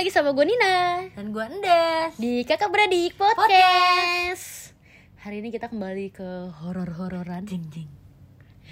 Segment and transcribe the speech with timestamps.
[0.00, 4.72] lagi sama gue Nina Dan gue Endes di Kakak Beradik Podcast.
[5.20, 6.24] Hari ini kita kembali ke
[6.56, 7.44] horor-hororan.
[7.44, 7.84] Jing jing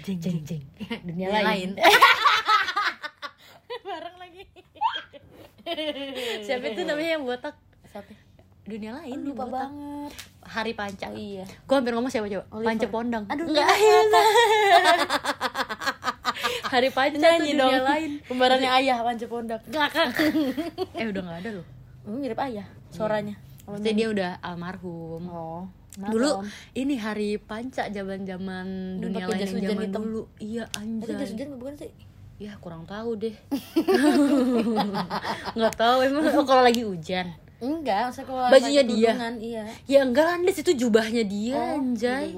[0.01, 0.63] jeng jeng jeng.
[1.05, 1.45] Dunia Dunia lain.
[1.45, 1.69] lain.
[3.85, 4.41] Bareng lagi.
[6.49, 7.53] Siapa itu namanya yang botak?
[7.93, 8.09] Siapa?
[8.65, 9.21] Dunia lain.
[9.21, 9.53] Oh, lupa botak.
[9.53, 10.11] banget
[10.49, 11.05] Hari Panca.
[11.09, 12.45] Oh iya Gue hampir ngomong siapa coba?
[12.57, 13.29] Panca Pondang.
[13.29, 13.69] Aduh Enggak.
[13.69, 14.25] enggak
[16.69, 18.11] Hari Panca Nyanyi tuh dong dunia lain.
[18.29, 20.09] Kembarannya ayah Panca Pondak Ngakak.
[20.93, 21.65] eh udah nggak ada loh.
[22.09, 23.35] Mirip ayah suaranya
[23.69, 25.23] Maksudnya dia udah almarhum.
[25.29, 25.63] Oh
[25.99, 28.67] dulu ini hari panca zaman zaman
[29.03, 30.01] dunia lain jas yang zaman hitam.
[30.05, 31.91] dulu iya Itu jas anjay hujan bukan sih?
[32.39, 33.35] ya kurang tahu deh
[35.59, 39.11] nggak tahu emang oh, kalau lagi hujan Enggak, maksudnya kalau Bajunya dia?
[39.35, 42.31] Iya ya enggak Landes itu jubahnya dia Oh, anjay.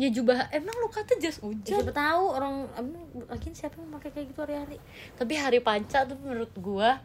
[0.00, 0.48] Ya jubah.
[0.48, 1.60] Emang lu kata jas hujan?
[1.76, 4.76] Siapa tahu orang emang lagi siapa yang pakai kayak gitu hari-hari?
[5.14, 7.04] Tapi hari panca tuh menurut gua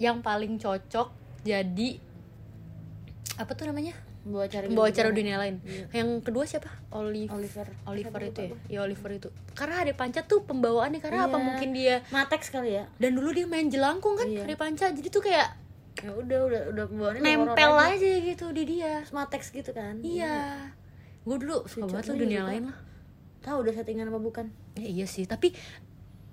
[0.00, 1.12] yang paling cocok
[1.44, 2.00] jadi
[3.36, 3.92] apa tuh namanya?
[4.22, 5.58] Bawa acara gitu acara dunia lain.
[5.66, 5.86] Iya.
[5.98, 6.70] yang kedua siapa?
[6.94, 7.26] Olive.
[7.28, 7.66] Oliver.
[7.84, 8.54] Oliver Siapa itu ya?
[8.70, 9.28] ya Oliver itu.
[9.52, 11.44] Karena hari panca tuh pembawaannya karena apa Iya.
[11.44, 12.22] mungkin dia gua.
[12.22, 12.84] Matex kali ya?
[12.96, 14.46] Dan dulu dia main jelangkung kan Iya.
[14.46, 14.88] hari panca.
[14.88, 15.58] Jadi tuh kayak
[16.00, 16.84] ya udah udah udah
[17.20, 19.02] nempel horor aja gitu di dia.
[19.10, 19.98] Matex gitu kan?
[20.00, 20.70] Iya
[21.22, 22.50] gue dulu suka banget tuh dunia juga.
[22.50, 22.78] lain lah.
[23.42, 24.46] Tahu udah settingan apa bukan?
[24.78, 25.54] Ya, iya sih tapi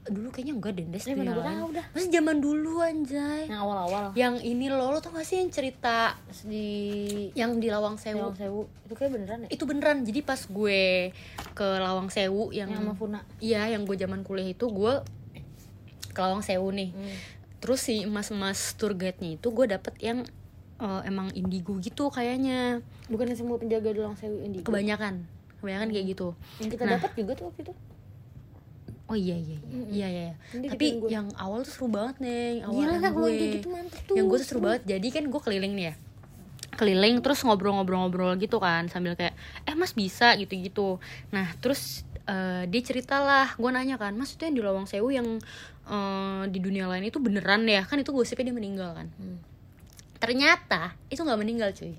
[0.09, 1.85] dulu kayaknya enggak deh Des, dunia gua lain tahu dah.
[1.93, 3.45] masih zaman dulu anjay.
[3.45, 4.03] Yang awal-awal.
[4.17, 6.17] Yang ini lo lo tau gak sih yang cerita
[6.47, 6.67] di
[7.37, 8.33] yang di Lawang Sewu?
[8.33, 8.61] Lawang Sewu.
[8.89, 9.97] Itu kayak beneran ya itu beneran.
[10.01, 11.13] Jadi pas gue
[11.53, 13.19] ke Lawang Sewu yang yang sama Funa.
[13.37, 14.93] Iya yang gue zaman kuliah itu gue
[16.09, 16.89] ke Lawang Sewu nih.
[16.95, 17.17] Hmm.
[17.59, 20.23] terus si emas-emas tour guide-nya itu gue dapet yang
[20.79, 22.79] eh, emang indigo gitu kayaknya.
[23.07, 25.23] Bukannya semua penjaga di Lawang Sewu ini kebanyakan.
[25.59, 26.27] Kebanyakan kayak gitu.
[26.59, 26.91] Yang kita Nah.
[26.95, 27.73] dapat juga tuh waktu itu.
[29.09, 29.81] Oh iya iya iya.
[29.89, 30.35] Iya iya, iya.
[30.53, 31.09] Nanti tapi gue.
[31.09, 32.61] yang awal tuh seru banget neng.
[32.61, 34.81] Awal gila yang kan gue gitu mantep tuh yang gue tuh seru banget.
[34.85, 35.93] Jadi kan gue keliling nih ya.
[36.77, 39.33] Keliling terus ngobrol-ngobrol-ngobrol gitu kan sambil kayak
[39.65, 41.01] eh mas bisa gitu-gitu.
[41.33, 45.41] Nah terus eh, dia ceritalah gue nanya kan mas itu yang di Lawang Sewu yang
[45.89, 47.81] eh, di dunia lain itu beneran ya?
[47.83, 49.09] Kan itu gosipnya dia meninggal kan.
[49.17, 49.41] Hmm.
[50.19, 51.95] Ternyata itu nggak meninggal cuy.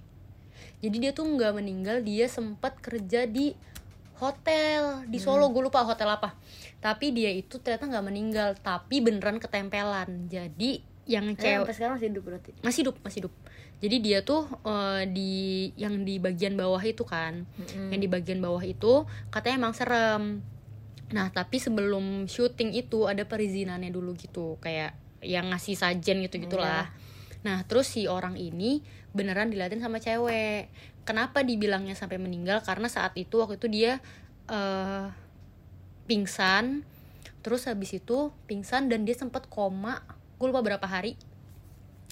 [0.80, 3.52] Jadi dia tuh nggak meninggal dia sempat kerja di
[4.20, 5.48] hotel di Solo.
[5.48, 6.36] Gue lupa hotel apa.
[6.80, 10.28] Tapi dia itu ternyata nggak meninggal tapi beneran ketempelan.
[10.28, 12.50] Jadi yang Eh, cewek sampai sekarang masih hidup berarti?
[12.60, 13.34] Masih hidup masih hidup.
[13.80, 15.32] Jadi dia tuh eh, di
[15.80, 17.48] yang di bagian bawah itu kan.
[17.92, 20.44] Yang di bagian bawah itu katanya emang serem.
[21.10, 24.60] Nah tapi sebelum syuting itu ada perizinannya dulu gitu.
[24.60, 26.88] Kayak yang ngasih sajen gitu gitulah
[27.40, 28.84] nah terus si orang ini
[29.16, 30.70] beneran diliatin sama cewek.
[31.02, 32.62] Kenapa dibilangnya sampai meninggal?
[32.62, 33.92] Karena saat itu waktu itu dia
[34.50, 35.06] eh
[36.04, 36.82] pingsan.
[37.40, 40.04] Terus habis itu pingsan dan dia sempat koma.
[40.36, 41.16] Gue lupa berapa hari.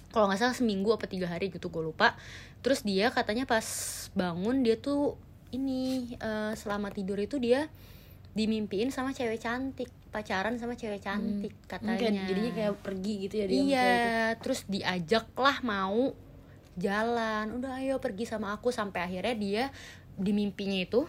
[0.09, 2.17] Kalau nggak salah seminggu apa tiga hari gitu gue lupa.
[2.65, 3.67] Terus dia katanya pas
[4.17, 5.21] bangun dia tuh
[5.53, 7.69] ini eh, selama tidur itu dia
[8.33, 11.95] dimimpiin sama cewek cantik pacaran sama cewek cantik katanya.
[11.95, 13.91] Mungkin jadinya kayak pergi gitu ya dia iya
[14.41, 16.17] terus diajak lah mau
[16.77, 17.53] jalan.
[17.59, 18.73] Udah ayo pergi sama aku.
[18.73, 19.65] Sampai akhirnya dia
[20.19, 21.05] di mimpinya itu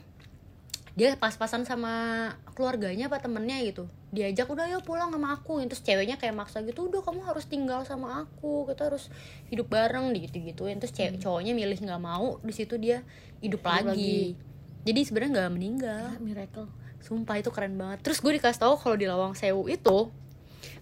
[0.98, 2.28] dia pas-pasan sama
[2.58, 3.88] keluarganya apa temennya gitu.
[4.12, 5.64] Diajak udah ayo pulang sama aku.
[5.64, 8.68] Terus ceweknya kayak maksa gitu udah kamu harus tinggal sama aku.
[8.68, 9.08] Kita harus
[9.48, 13.06] hidup bareng gitu gituin terus cewek cowoknya milih nggak mau di situ dia
[13.40, 13.96] hidup, Hmm.
[13.96, 14.36] Hidup lagi.
[14.84, 16.04] jadi sebenarnya nggak meninggal.
[16.16, 16.68] Ah, miracle
[17.00, 18.02] Sumpah itu keren banget.
[18.02, 20.12] Terus gue dikasih tahu kalau di Lawang Sewu itu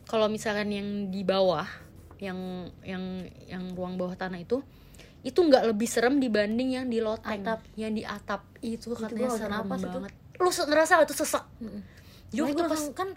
[0.05, 1.67] kalau misalkan yang di bawah
[2.17, 2.37] yang
[2.81, 3.03] yang
[3.45, 4.63] yang ruang bawah tanah itu
[5.21, 7.59] itu nggak lebih serem dibanding yang di loteng Atap.
[7.75, 9.89] yang di atap itu katanya nggak serem napas itu.
[9.91, 11.43] banget lu ngerasa tuh sesek
[12.27, 13.09] Jadi Jadi gue pas langsung kan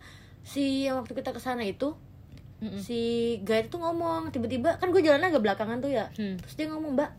[0.43, 1.95] si yang waktu kita ke sana itu
[2.61, 2.77] Mm-mm.
[2.77, 2.99] si
[3.41, 6.37] guide tuh ngomong tiba-tiba kan gue jalannya agak belakangan tuh ya Hmm.
[6.37, 7.11] terus dia ngomong mbak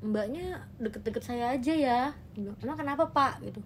[0.00, 0.46] mbaknya
[0.78, 2.00] deket-deket saya aja ya
[2.62, 3.60] emang kenapa pak gitu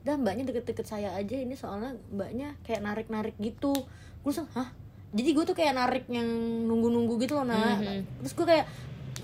[0.00, 3.72] dah mbaknya deket-deket saya aja ini soalnya mbaknya kayak narik-narik gitu.
[4.18, 4.72] Gue langsung hah?
[5.10, 6.26] Jadi gue tuh kayak narik yang
[6.64, 8.20] nunggu-nunggu gitu loh nah Mhm.
[8.20, 8.66] terus gue kayak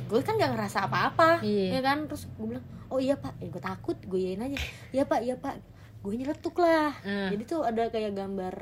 [0.05, 1.79] gue kan gak ngerasa apa-apa Iya.
[1.79, 2.05] ya kan?
[2.06, 3.35] Terus gue bilang oh iya pak.
[3.37, 4.59] Ya gue takut gue yain aja.
[4.91, 5.62] Iya pak iya pak.
[5.99, 7.31] Gue nyeletuk lah Hmm.
[7.31, 8.55] jadi tuh ada kayak gambar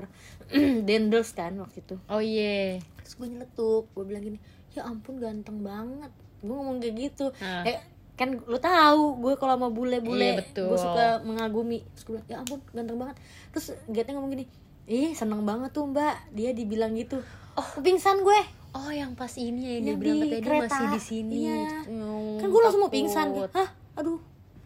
[0.86, 1.96] dendels kan waktu itu.
[2.06, 2.78] Oh iya.
[3.00, 4.38] Terus gue nyeletuk gue bilang gini
[4.70, 6.12] ya ampun ganteng banget.
[6.40, 7.32] Gue ngomong kayak gitu.
[7.38, 7.64] Ah.
[7.64, 7.80] eh
[8.14, 11.82] kan lu tahu gue kalau sama bule-bule Iya, gue suka mengagumi.
[11.94, 13.16] Terus gue bilang ya ampun ganteng banget.
[13.50, 14.46] Terus Gatnya ngomong gini
[14.84, 16.14] ih seneng banget tuh mbak.
[16.30, 17.18] Dia dibilang gitu.
[17.58, 17.68] Oh.
[17.82, 18.40] Pingsan gue.
[18.74, 20.66] Oh yang pas ini ya dia Yang bilang di kereta.
[20.66, 21.34] masih di sini.
[21.46, 21.86] Iya.
[21.86, 23.68] Hmm, kan gue langsung mau pingsan hah?
[23.98, 24.18] Aduh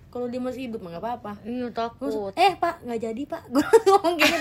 [0.08, 1.32] kalau dia masih hidup mah gak apa-apa.
[1.44, 2.32] Iya takut.
[2.36, 3.42] Eh pak nggak jadi pak.
[3.52, 4.36] Gue ngomong gini.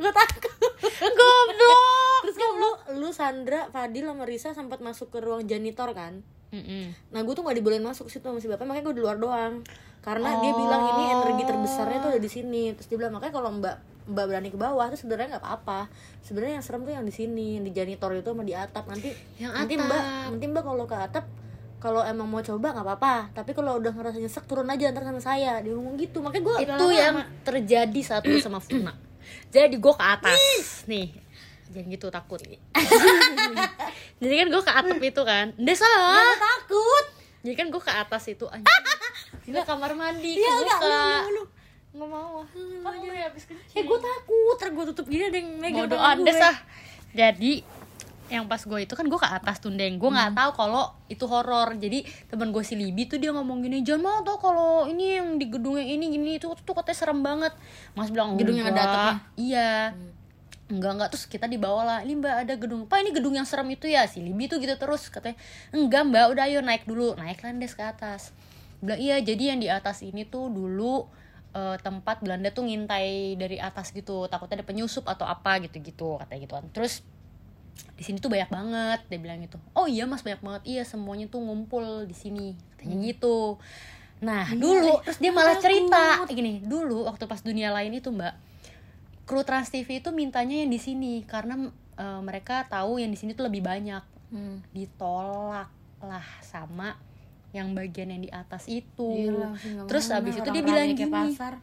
[0.00, 0.72] Gue takut.
[0.96, 2.20] Goblok.
[2.24, 2.70] Terus kan lu
[3.00, 6.24] lu Sandra Fadil sama Risa sempat masuk ke ruang janitor kan
[6.54, 6.94] Mm-mm.
[7.10, 9.66] nah gue tuh nggak dibolehin masuk situ sama si bapak makanya gue di luar doang.
[9.98, 12.70] Karena dia bilang ini energi terbesarnya tuh ada di sini.
[12.78, 13.76] Terus dia bilang makanya kalau mbak
[14.06, 15.90] mbak berani ke bawah tuh sebenarnya nggak apa-apa.
[16.22, 18.86] Sebenarnya yang serem tuh yang di sini di janitor itu sama di atap.
[18.86, 19.10] Nanti
[19.42, 19.86] Yang nanti atap.
[19.90, 21.24] mbak nanti mbak kalau ke atap
[21.82, 23.14] kalau emang mau coba nggak apa-apa.
[23.34, 25.58] Tapi kalau udah ngerasa nyesek turun aja ntar sama saya.
[25.58, 26.22] Dia ngomong gitu.
[26.22, 28.94] Makanya gue itu yang terjadi saat lu sama Funa.
[29.50, 30.38] Jadi gue ke atas.
[30.86, 31.25] Nih
[31.70, 32.40] jangan gitu takut.
[34.22, 35.46] Jadi kan gue ke atap itu kan.
[35.58, 37.04] Nggak salah takut.
[37.46, 38.66] Jadi kan gue ke atas itu anjing.
[39.46, 40.58] Gila kamar mandi kebuka.
[40.58, 41.44] enggak, lu, lu.
[41.96, 42.42] nggak mau.
[42.98, 43.76] Gue habis kencing?
[43.78, 44.56] Eh gue takut.
[44.58, 46.48] Ntar gue tutup gini ada yang megang bodoh tangan andes gue.
[46.50, 46.56] ah.
[47.16, 47.52] Jadi
[48.26, 51.24] yang pas gue itu kan gue ke atas tuh deng gue nggak tahu kalau itu
[51.30, 51.78] horor.
[51.78, 55.38] Jadi teman gue si Libi tuh dia ngomong gini jangan mau tau kalau ini yang
[55.38, 57.54] di gedung yang ini gini itu tuh katanya serem banget.
[57.94, 59.14] Mas bilang Gedung yang ada "Enggak." atapnya?
[59.38, 59.70] iya
[60.66, 61.98] enggak enggak terus kita dibawa lah.
[62.02, 62.90] Ini mbak ada gedung.
[62.90, 64.02] Pak ini gedung yang serem itu ya?
[64.10, 65.38] Si Libi tuh gitu terus katanya.
[65.70, 67.14] Enggak mbak udah ayo naik dulu.
[67.14, 68.34] Naik landes ke atas.
[68.82, 71.06] Bilang iya jadi yang di atas ini tuh dulu
[71.54, 74.26] eh, tempat Belanda tuh ngintai dari atas gitu.
[74.26, 77.06] Takutnya ada penyusup atau apa gitu gitu katanya gitu kan terus
[77.96, 79.60] di sini tuh banyak banget dia bilang gitu.
[79.76, 80.62] Oh iya mas banyak banget.
[80.66, 83.60] Iya semuanya tuh ngumpul di sini katanya gitu.
[84.24, 86.24] Nah dulu terus dia malah cerita.
[86.26, 88.45] Gini dulu waktu pas dunia lain itu mbak
[89.26, 91.68] kru Trans TV itu mintanya yang di sini karena
[91.98, 94.14] eh, mereka tahu yang di sini tuh lebih banyak.
[94.26, 94.58] Hmm.
[94.74, 95.70] ditolak
[96.02, 96.98] lah sama
[97.54, 99.30] yang bagian yang di atas itu.
[99.30, 101.14] Gila nggak terus mau, habis nah, itu dia bilang gini.
[101.14, 101.54] pasar.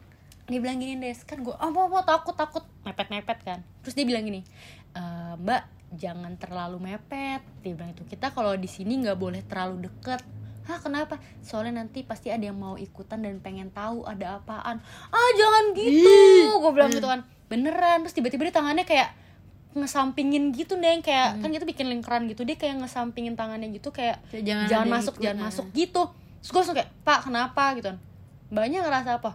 [0.44, 2.64] dia bilang gini des kan gue apa apa takut takut.
[2.88, 3.60] Mepet mepet kan.
[3.84, 4.40] Terus dia bilang gini
[4.96, 5.02] "E,
[5.40, 5.62] mbak
[5.92, 7.44] jangan terlalu mepet.
[7.60, 10.24] Dia bilang itu kita kalau di sini nggak boleh terlalu deket.
[10.64, 11.20] Hah kenapa?
[11.44, 14.80] Soalnya nanti pasti ada yang mau ikutan dan pengen tahu ada apaan.
[15.12, 16.16] Ah jangan gitu.
[16.64, 19.10] Gue bilang gitu kan Beneran Terus tiba-tiba dia tangannya kayak
[19.74, 24.22] ngesampingin gitu deh kayak kan kita bikin lingkaran gitu dia kayak ngesampingin tangannya gitu kayak
[24.30, 25.46] Kayak jangan jangan, masuk ikut, jangan nah.
[25.50, 26.02] masuk gitu.
[26.14, 27.64] Terus gue langsung kayak pak kenapa?
[27.74, 27.86] gitu.
[27.90, 27.98] Kan
[28.54, 29.30] mbaknya ngerasa apa?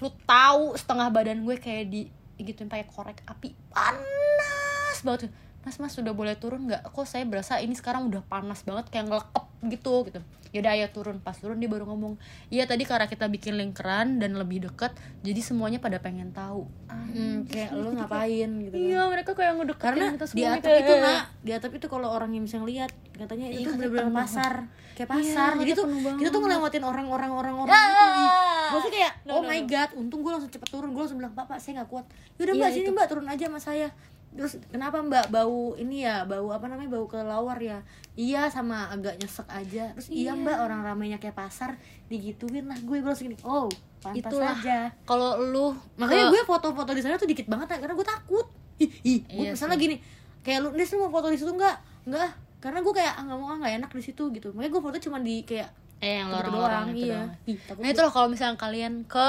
[0.00, 2.08] Lu tahu setengah badan gue kayak di
[2.40, 3.52] gituin pakai korek api.
[3.68, 5.28] Panas banget
[5.64, 6.84] mas mas sudah boleh turun nggak?
[6.86, 10.20] Kok saya berasa ini sekarang udah panas banget kayak ngelekep gitu gitu.
[10.52, 11.18] Yaudah ayo turun.
[11.18, 12.14] Pas turun dia baru ngomong
[12.46, 16.68] iya tadi karena kita bikin lingkaran dan lebih deket jadi semuanya pada pengen tahu.
[16.86, 18.82] Ah, Hmm, kayak lu ngapain gitu kan.
[18.82, 20.80] iya mereka kayak ngedeketin karena kita di atap gitu.
[20.80, 24.06] itu nak di atap itu kalau orang yang bisa ngeliat katanya Iya, itu katanya bener-bener
[24.12, 24.52] pasar
[24.92, 25.50] kayak Iya, pasar.
[25.54, 25.86] Jadi katanya tuh
[26.16, 27.82] kita tuh ngelewatin orang-orang orang-orang Ya.
[27.82, 28.34] gitu
[28.66, 29.66] gue sih kayak No, oh no, my no.
[29.66, 30.90] god untung gue langsung cepet turun.
[30.90, 32.04] Gue langsung bilang bapak saya nggak kuat.
[32.36, 33.88] Yaudah Iya, mbak sini mbak turun aja sama saya
[34.34, 37.78] terus kenapa mbak bau ini ya bau apa namanya bau kelawar ya
[38.12, 42.98] iya sama agak nyesek aja terus iya, mbak orang ramainya kayak pasar digituin lah gue
[42.98, 43.70] langsung gini oh
[44.02, 44.52] pantas Itulah.
[44.52, 48.06] aja kalau lu makanya ke- gue foto-foto di sana tuh dikit banget ya, karena gue
[48.06, 48.46] takut
[48.76, 49.96] ih, ih gue Iya misalnya gini
[50.42, 53.38] kayak lu Nes lu mau foto di situ nggak nggak karena gue kayak ah, nggak
[53.38, 55.70] mau ah, nggak enak di situ gitu makanya gue foto cuma di kayak
[56.02, 57.22] eh yang Gitu lorong-lorong doang, itu iya.
[57.46, 57.86] Ih, Nah gue.
[57.88, 59.26] itu loh kalau misalnya kalian ke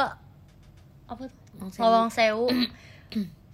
[1.06, 1.38] apa tuh?
[1.78, 2.50] Lawang Sewu.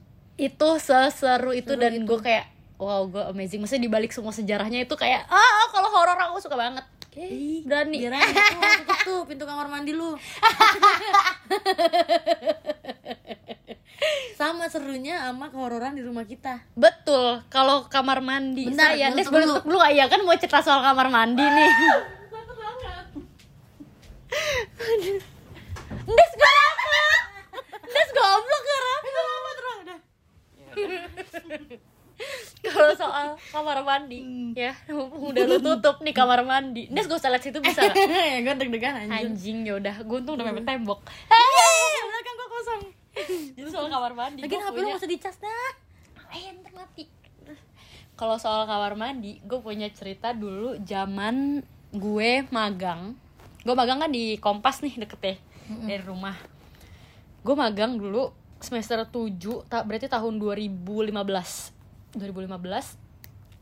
[0.42, 2.50] Itu seseru itu Seru dan gue kayak
[2.82, 3.62] wow gue amazing.
[3.62, 6.82] Maksudnya dibalik semua sejarahnya itu kayak ah kalau horor aku suka banget.
[7.12, 8.08] Ih, berani.
[8.08, 10.16] biar aja tuh, tutup tuh pintu kamar mandi lu
[14.40, 17.44] sama serunya sama kehororan di rumah kita Betul.
[17.52, 19.84] Kalau kamar mandi Bentar, saya, Des boleh tutup dulu?
[19.84, 21.72] Iya kan mau cerita soal kamar mandi nih.
[26.08, 27.20] Des gak dapet.
[27.92, 28.64] Des goblok.
[32.62, 34.22] Kalau soal kamar mandi,
[34.54, 36.86] ya, mumpung udah lu tutup nih kamar mandi.
[36.94, 37.82] Des gak usah liat situ bisa.
[37.90, 38.46] Nggak?
[38.46, 41.02] gue deg-degan anjir Anjing ya udah, gue untung udah mepet tembok.
[41.10, 42.82] Hei, belakang gue kosong.
[43.58, 45.72] Jadi soal kamar mandi, lagi HP lu gak usah dicas dah.
[46.32, 47.04] Eh ntar mati.
[48.14, 53.18] Kalau soal kamar mandi gue punya cerita dulu zaman gue magang.
[53.66, 55.36] Gue magang kan di kompas nih deket ya
[55.90, 56.38] dari rumah.
[57.42, 58.30] Gue magang dulu
[58.62, 60.82] semester 7 tak berarti tahun 2015
[62.18, 63.02] 2015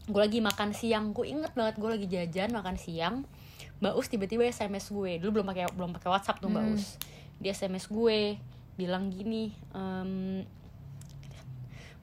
[0.09, 1.13] gue lagi makan siang.
[1.13, 3.15] Gue inget banget gue lagi jajan makan siang.
[3.79, 5.11] Mbak Us tiba-tiba sms gue.
[5.21, 6.97] Dulu belum pakai belum pakai WhatsApp tuh mbak Us.
[7.37, 8.41] Dia sms gue
[8.75, 10.43] bilang gini em,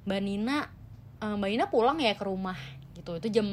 [0.06, 0.70] Mbak Nina
[1.18, 2.56] eh, Mbak Nina pulang ya ke rumah.
[2.94, 3.46] Gitu itu jam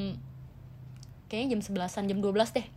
[1.28, 2.68] kayaknya jam 11an jam 12 deh.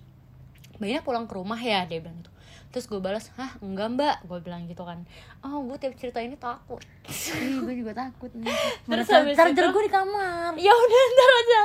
[0.80, 2.32] Mbak Nina pulang ke rumah ya dia bilang gitu
[2.68, 4.16] terus gue balas hah enggak mbak.
[4.24, 5.02] Gue bilang gitu kan.
[5.40, 6.82] Oh gue tiap cerita ini takut.
[7.62, 8.46] Gue juga takut nih.
[8.86, 10.52] Terus Mana habis charger itu- gue di kamar.
[10.56, 11.62] ya udah ntar aja.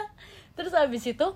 [0.51, 1.27] Terus habis itu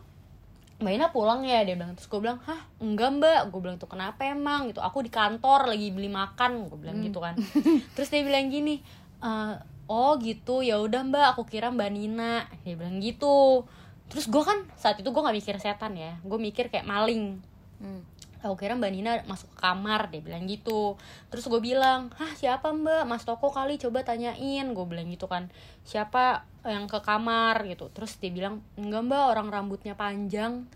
[0.75, 1.95] Mbak Ina pulang ya dia bilang.
[1.95, 3.41] Terus gue bilang hah enggak mbak.
[3.48, 4.67] Gue bilang tuh kenapa emang?
[4.67, 4.79] Gitu.
[4.79, 6.67] Aku di kantor lagi beli makan.
[6.67, 7.39] Gue bilang gitu kan.
[7.95, 8.84] Terus dia bilang gini
[9.17, 9.53] "Eh,
[9.88, 10.60] oh gitu.
[10.60, 11.25] Ya udah mbak.
[11.31, 12.43] Aku kira mbak Nina.
[12.63, 13.63] Dia bilang gitu.
[14.05, 16.19] Terus gue kan saat itu gue nggak mikir setan ya.
[16.22, 17.39] Gue mikir kayak maling.
[17.75, 18.03] Hmm.
[18.45, 20.93] Aku kira mbak Nina masuk ke kamar dia bilang gitu.
[21.33, 23.09] Terus gue bilang hah siapa mbak?
[23.09, 24.69] Mas toko kali coba tanyain.
[24.71, 25.49] Gue bilang gitu kan
[25.81, 27.65] siapa yang ke kamar?
[27.65, 27.89] Gitu.
[27.89, 30.69] Terus dia bilang enggak mbak orang rambutnya panjang.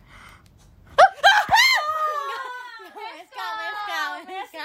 [2.98, 4.64] Meska, Meska, Meska.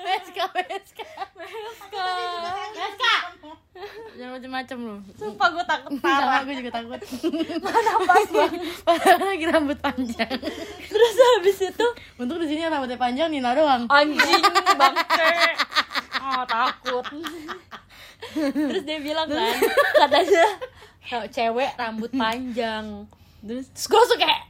[0.00, 1.08] Meska, Meska.
[1.36, 3.01] Meska.
[4.12, 4.96] Jangan macem-macem lu.
[5.12, 7.00] sumpah gue takut Sama gue juga takut.
[7.64, 8.52] Mana pas bang?
[8.86, 10.36] Padahal lagi rambut panjang.
[10.84, 13.88] terus habis itu Untuk di sini rambutnya panjang Nina doang.
[13.88, 14.42] anjing
[14.72, 15.34] bangke
[16.18, 17.04] oh takut
[18.32, 19.56] terus dia bilang kan
[19.98, 20.44] katanya
[21.02, 23.04] "Kalau cewek rambut panjang
[23.40, 24.40] Terus terus gue langsung kayak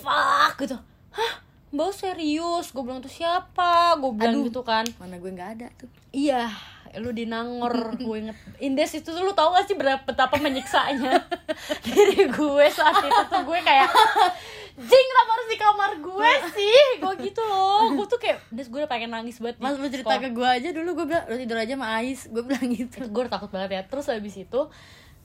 [0.00, 0.76] fuck gitu
[1.12, 1.32] hah
[1.68, 4.48] mbak serius gue bilang tuh siapa gue bilang Aduh.
[4.48, 5.88] gitu kan mana gue nggak ada tuh.
[6.10, 6.48] iya
[6.96, 8.36] lu di Nangor gue inget.
[8.58, 11.20] Indes itu tuh lu tau gak sih berapa betapa menyiksanya
[11.86, 13.90] diri gue saat itu tuh gue kayak
[14.78, 17.02] Jing kenapa harus di kamar gue sih?
[17.02, 17.98] Gue gitu loh.
[17.98, 20.70] Gue tuh kayak Indes gue udah pengen nangis banget Mas lu cerita ke gue aja
[20.70, 21.02] dulu.
[21.02, 22.30] Gue bilang lu tidur aja sama Ais.
[22.30, 23.02] Gue bilang gitu.
[23.02, 23.82] itu gue takut banget ya.
[23.90, 24.60] Terus habis itu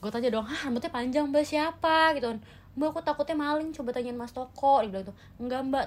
[0.01, 2.17] gue tanya dong ah rambutnya panjang mbak siapa?
[2.17, 2.41] Gitu kan.
[2.74, 3.70] Mbak aku takutnya maling.
[3.77, 4.82] Coba tanyain mas toko.
[4.82, 5.86] Dia bilang tuh enggak mbak.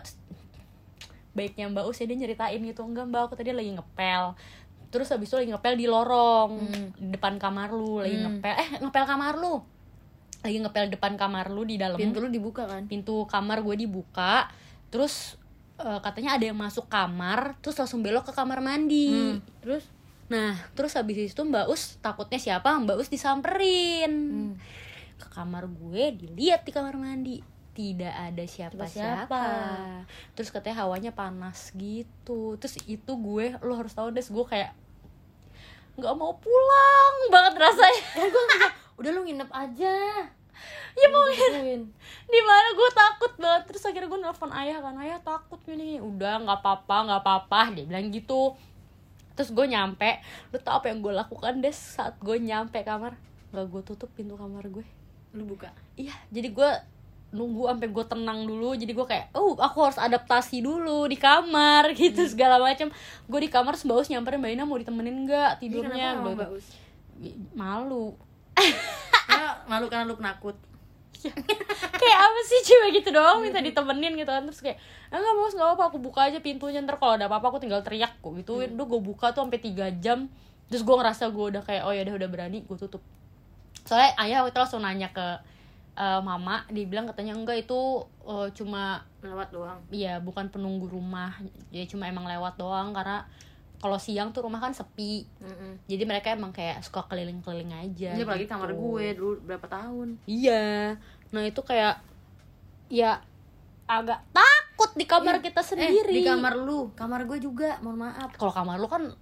[1.35, 2.87] Baiknya mbak Us ya dia nyeritain gitu.
[2.87, 4.39] Enggak mbak aku tadi lagi ngepel
[4.97, 6.53] terus habis itu lagi ngepel di lorong
[6.97, 8.41] di depan kamar lu lagi Hmm.
[8.41, 9.55] ngepel eh ngepel kamar lu
[10.39, 12.87] lagi ngepel depan kamar lu di dalam Pintu lu dibuka kan?
[12.87, 14.49] pintu kamar gue dibuka
[14.89, 15.37] terus
[15.77, 19.39] eh, katanya ada yang masuk kamar terus langsung belok ke kamar mandi Hmm.
[19.61, 19.85] terus
[20.27, 24.53] nah terus habis itu mbak us takutnya siapa mbak us disamperin Hmm.
[25.17, 29.45] ke kamar gue dilihat di kamar mandi tidak ada siapa-siapa Siapa-siapa.
[30.33, 34.73] terus katanya hawanya panas gitu terus itu gue lo harus tahu deh gue kayak
[35.97, 38.03] nggak mau pulang banget rasanya.
[38.21, 38.45] Eh gue
[39.01, 39.97] udah lu nginep aja.
[40.97, 42.69] ya mau di mana?
[42.73, 43.63] Gue takut banget.
[43.69, 44.97] Terus akhirnya gue nelfon ayah kan.
[45.01, 47.61] Ayah takut gini udah nggak apa-apa nggak apa-apa.
[47.77, 48.57] Dia bilang gitu.
[49.37, 50.21] Terus gue nyampe.
[50.53, 53.17] Lu tau apa yang gue lakukan deh saat gue nyampe kamar?
[53.53, 54.85] Nggak gue tutup pintu kamar gue.
[55.37, 55.69] Lu buka.
[56.01, 56.71] iya jadi gue
[57.35, 58.75] nunggu sampai gue tenang dulu.
[58.79, 62.91] Jadi gue kayak oh aku harus adaptasi dulu di kamar gitu segala macam
[63.27, 66.67] gue di kamar terus Mbak Us nyamperin Mbak Ina mau ditemenin nggak tidurnya Us?
[67.19, 67.31] gitu.
[67.57, 68.15] malu.
[69.27, 70.57] Ya, malu karena lu penakut.
[72.01, 74.47] kayak apa sih cewek gitu doang minta ditemenin gitu kan.
[74.49, 74.79] Terus kayak
[75.13, 78.17] enggak bos nggak apa aku buka aja pintunya ntar kalau ada apa-apa aku tinggal teriak
[78.23, 78.73] kok gituin.
[78.79, 80.31] Udah gue buka tuh sampai tiga jam.
[80.73, 83.03] Terus gue ngerasa gue udah kayak oh ya udah udah berani gue tutup.
[83.85, 85.27] Soalnya ayah waktu itu langsung nanya ke
[85.97, 87.81] eh, mama dia bilang katanya enggak itu
[88.23, 89.81] eh, cuma Lewat doang.
[89.91, 91.35] ya bukan penunggu rumah
[91.69, 93.25] ya cuma emang lewat doang karena
[93.77, 95.85] kalau siang tuh rumah kan sepi Mm-mm.
[95.85, 98.53] jadi mereka emang kayak suka keliling-keliling aja Ini apalagi gitu.
[98.53, 100.09] kamar gue dulu berapa tahun.
[100.25, 100.97] Iya.
[101.29, 102.01] Nah, itu kayak
[102.89, 103.21] ya
[103.85, 106.09] agak takut di kamar kita sendiri.
[106.09, 108.33] Eh, di kamar lu, kamar gue juga, mohon maaf.
[108.35, 109.13] Kalau kamar lu kan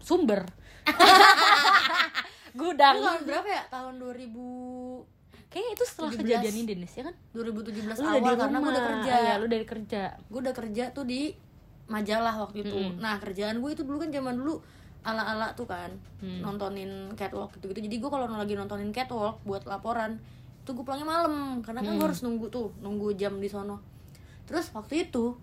[0.00, 0.48] sumber.
[2.56, 2.96] Gudang.
[2.98, 3.62] tahun berapa ya?
[3.68, 5.19] Tahun 2000
[5.50, 6.20] Kayaknya itu setelah 17.
[6.22, 7.14] kejadian ini Dennis ya kan?
[7.32, 9.12] 2017 Lu awal karena gue udah kerja.
[9.12, 10.00] Iya, lu dari kerja.
[10.30, 11.34] Gue udah kerja tuh di
[11.84, 12.70] majalah waktu itu.
[12.72, 13.02] Mm-mm.
[13.02, 14.62] Nah, kerjaan gue itu dulu kan zaman dulu
[15.00, 15.90] ala-ala tuh kan
[16.20, 16.38] Hmm.
[16.40, 17.82] nontonin catwalk gitu-gitu.
[17.82, 20.20] Jadi gue kalau lagi nontonin catwalk buat laporan,
[20.60, 22.06] itu gue pulangnya malam karena kan gue Hmm.
[22.06, 23.80] harus nunggu tuh, nunggu jam di sono.
[24.44, 25.34] Terus waktu itu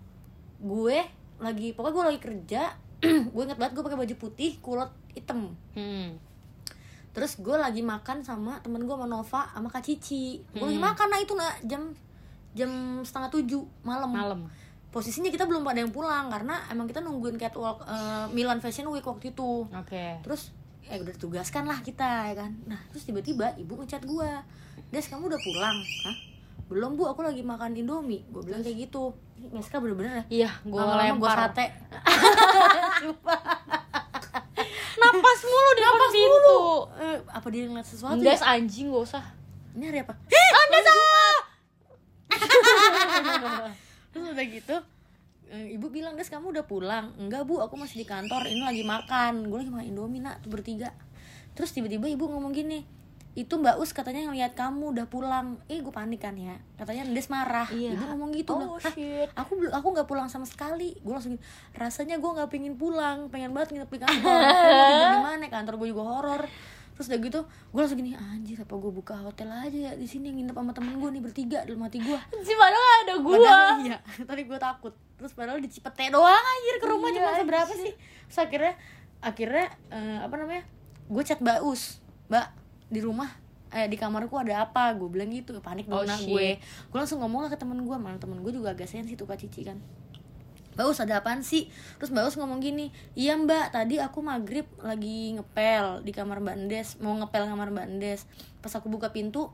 [0.57, 0.97] gue
[1.37, 2.61] lagi pokoknya gue lagi kerja,
[3.33, 5.51] gue inget banget gue pakai baju putih, kulot hitam.
[5.73, 6.15] Hmm.
[7.17, 10.38] Terus gue lagi makan sama temen gue sama Nova sama Kak Cici.
[10.53, 10.86] Gue lagi Hmm.
[10.86, 11.81] makan nah itu nak jam
[12.53, 12.69] jam
[13.01, 14.13] setengah tujuh malam.
[14.13, 14.39] Malam.
[14.88, 19.01] Posisinya kita belum pada yang pulang karena emang kita nungguin catwalk eh, Milan Fashion Week
[19.01, 19.65] waktu itu.
[19.65, 20.21] Oke.
[20.21, 20.53] Terus
[20.86, 22.53] eh udah ditugaskan lah kita ya kan.
[22.63, 24.29] Nah terus tiba-tiba ibu ngechat gue,
[24.88, 25.77] Des kamu udah pulang?
[26.05, 26.17] Hah?
[26.67, 28.21] Belum bu, aku lagi makan Indomie.
[28.27, 29.15] Gue bilang kayak gitu.
[29.50, 30.45] Meska bener-bener ya.
[30.45, 31.50] Iya, gue lempar.
[31.50, 31.65] sate.
[35.38, 36.34] Napas mulu di depan pintu.
[36.34, 36.89] mulu.
[36.98, 38.17] Eh, apa dia ngeliat sesuatu?
[38.17, 38.58] Des ya?
[38.58, 39.22] anjing gak usah.
[39.77, 40.17] Ini hari apa?
[44.12, 44.75] terus udah gitu
[45.53, 48.84] eh, ibu bilang des kamu udah pulang enggak bu aku masih di kantor ini lagi
[48.84, 50.91] makan gue lagi makan indomie nak tuh bertiga
[51.53, 52.86] terus tiba-tiba ibu ngomong gini
[53.38, 55.62] itu mbak us katanya ngeliat kamu udah pulang.
[55.70, 56.58] Eh gue panik kan ya.
[56.74, 57.70] Katanya des marah.
[57.70, 57.94] Iya.
[57.94, 59.29] ibu ngomong gitu Oh, bilang, "Hah, shit.
[59.32, 60.98] aku belum aku nggak pulang sama sekali.
[60.98, 61.38] Gue langsung
[61.72, 63.29] rasanya gue nggak pengen pulang.
[63.29, 64.39] Pengen banget nginep di kantor.
[64.41, 65.46] Di mana?
[65.48, 66.41] Kantor gue juga horor.
[66.91, 70.34] Terus udah gitu gue langsung gini anjir apa gue buka hotel aja ya di sini
[70.34, 73.13] nginep sama temen gue nih bertiga dalam hati gue Si padahal ada.
[73.22, 73.98] Padahal iya,
[74.34, 74.98] tapi gue takut.
[75.13, 77.94] Terus padahal di Cipete doang anjir ke rumah Iya, cuma seberapa sih?
[78.25, 78.74] Terus akhirnya
[79.17, 80.65] akhirnya eh, apa namanya
[81.06, 82.01] gue chat mbak us.
[82.27, 82.46] Mbak
[82.88, 83.27] di rumah
[83.67, 86.32] eh di kamarku ada apa gue bilang gitu panik Oh, dong nah shit.
[86.32, 89.27] gue gue langsung ngomong lah ke temen gue mana temen gue juga agak sensi tuh
[89.27, 89.75] kak Cici kan
[90.77, 91.74] Mbak Us ada apaan sih?
[91.98, 96.56] Terus Mbak Us ngomong gini Iya mbak, tadi aku maghrib lagi ngepel di kamar Mbak
[97.01, 97.88] Mau ngepel kamar Mbak
[98.62, 99.50] Pas aku buka pintu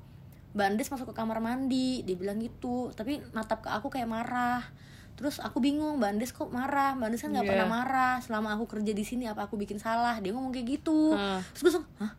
[0.52, 4.68] Mbak masuk ke kamar mandi Dia bilang gitu Tapi natap ke aku kayak marah
[5.16, 7.52] Terus aku bingung Mbak kok marah Mbak kan gak Iya.
[7.56, 11.16] pernah marah Selama aku kerja di sini apa aku bikin salah Dia ngomong kayak gitu
[11.16, 11.40] Hah.
[11.56, 12.12] Terus gue langsung Hah?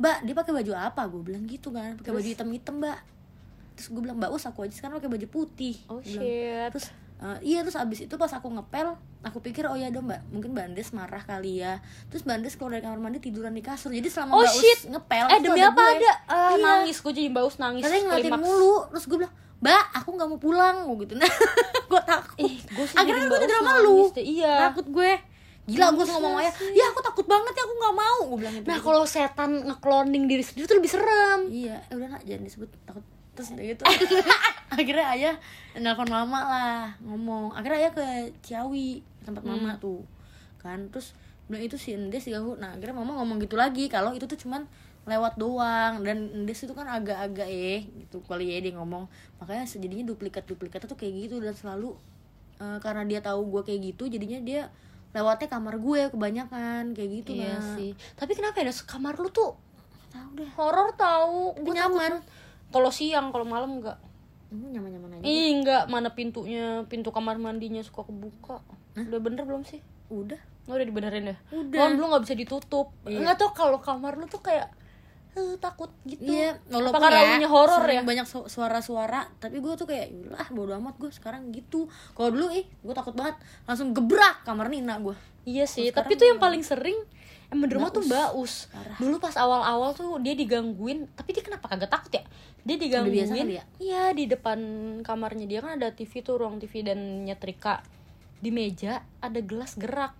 [0.00, 1.02] Mbak dia pakai baju apa?
[1.06, 2.98] Gue bilang gitu kan pakai baju hitam-hitam mbak
[3.72, 6.68] Terus gue bilang Mbak Us aku aja sekarang pakai baju putih Oh bilang, shit.
[6.70, 6.86] terus
[7.18, 10.50] eh, iya terus abis itu pas aku ngepel aku pikir oh ya dong mbak mungkin
[10.50, 13.88] mbak Andes marah kali ya terus mbak Andes keluar dari kamar mandi tiduran di kasur
[13.90, 14.78] jadi selama Oh, mbak shit.
[14.78, 15.92] Us ngepel eh demi ada apa gue.
[15.98, 16.12] ada?
[16.26, 16.64] Ah, Iya.
[16.66, 17.82] nangis gue jadi baus nangis.
[17.82, 21.32] katanya ngeliatin mulu terus gue bilang mbak aku nggak mau pulang gue gitu nah
[21.86, 24.24] gue takut Ih, gue akhirnya gue tidur sama nangis lu deh.
[24.26, 24.54] Iya.
[24.66, 25.10] takut gue
[25.70, 26.74] gila gue ngomong sih?
[26.74, 28.18] ya aku takut banget ya aku nggak mau.
[28.34, 31.40] Gue bilang gitu Nah kalau setan ngekloning diri sendiri tuh lebih serem.
[31.48, 33.82] iya eh, udah nak jangan disebut takut terus udah gitu.
[34.76, 35.34] Akhirnya ayah
[35.78, 37.54] nelfon mama lah ngomong.
[37.54, 38.06] Akhirnya ayah ke
[38.42, 40.02] Ciawi tempat mama tuh
[40.58, 40.90] kan.
[40.90, 41.14] Terus
[41.50, 44.66] bilang itu si Endes diganggu nah akhirnya mama ngomong gitu lagi kalau itu tuh cuman
[45.06, 46.02] lewat doang.
[46.02, 49.06] Dan Endes itu kan agak-agak eh gitu kali ya dia ngomong.
[49.38, 51.94] Makanya sejadinya duplikat duplikatnya tuh kayak gitu dan selalu
[52.60, 54.62] eh, karena dia tahu gue kayak gitu jadinya dia
[55.10, 57.74] lewatnya kamar gue kebanyakan kayak gitu Iya Nak.
[57.74, 57.90] sih.
[58.14, 59.58] Tapi kenapa ya kamar lu tuh
[60.10, 61.54] tahu deh horor tahu?
[61.58, 62.12] Tapi nyaman
[62.70, 63.98] Kalau siang, kalau malam enggak.
[64.54, 65.90] Hmm, nyaman-nyaman aja Ih, enggak.
[65.90, 68.62] Mana pintunya, pintu kamar mandinya suka kebuka.
[68.94, 69.82] Udah bener belum sih?
[70.10, 70.38] udah
[70.70, 71.36] Oh, udah dibenerin ya?
[71.50, 71.78] Udah.
[71.86, 72.94] Kan lu nggak bisa ditutup.
[73.02, 73.22] Iya.
[73.22, 74.70] Enggak tau kalau kamar lu tuh kayak
[75.30, 76.26] eh, takut gitu.
[76.26, 78.02] Iya, walaupun Apa karena ya, horor ya?
[78.02, 81.86] banyak su- suara-suara, tapi gue tuh kayak lah bodo amat gue sekarang gitu.
[82.12, 85.14] Kalau dulu ih, gue takut banget, langsung gebrak kamar Nina gue.
[85.46, 86.98] Iya sih, Kalau tapi tuh yang paling sering
[87.50, 88.70] emang di rumah tuh Baus.
[88.70, 88.98] Parah.
[88.98, 92.22] Dulu pas awal-awal tuh dia digangguin, tapi dia kenapa kagak takut ya?
[92.62, 93.48] Dia digangguin.
[93.50, 93.64] ya?
[93.80, 94.58] Iya, di depan
[95.00, 97.82] kamarnya dia kan ada TV tuh, ruang TV dan nyetrika.
[98.38, 100.14] Di meja ada gelas gerak.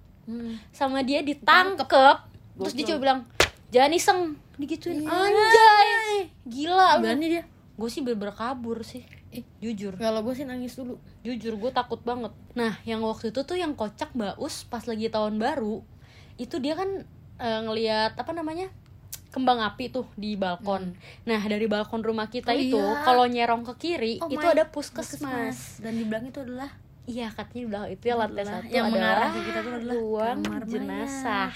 [0.70, 2.16] Sama dia ditangkep.
[2.60, 3.20] Terus dia coba bilang,
[3.70, 4.20] "Jangan iseng."
[4.54, 5.00] Digituin.
[5.00, 5.08] Iya.
[5.08, 6.14] Anjay.
[6.44, 6.98] Gila.
[6.98, 7.42] Berani dia.
[7.72, 9.02] Gue sih bener kabur sih.
[9.30, 9.46] Eh.
[9.58, 10.98] Jujur Kalau gue sih nangis dulu.
[11.20, 15.06] jujur gue takut banget nah yang waktu itu tuh yang kocak mbak Us pas lagi
[15.06, 15.84] tahun baru
[16.34, 17.06] itu dia kan
[17.36, 18.72] eh, ngelihat apa namanya
[19.28, 22.58] kembang api tuh di balkon nah dari balkon rumah kita Hmm.
[22.58, 23.04] Oh, itu iya.
[23.04, 26.70] kalau nyerong ke kiri Oh itu my- ada puskesmas Dan di belakang itu adalah
[27.06, 30.38] iya katanya di belakang itu ya lantai satu yang mengarah ke kita tuh adalah ruang
[30.66, 31.48] jenazah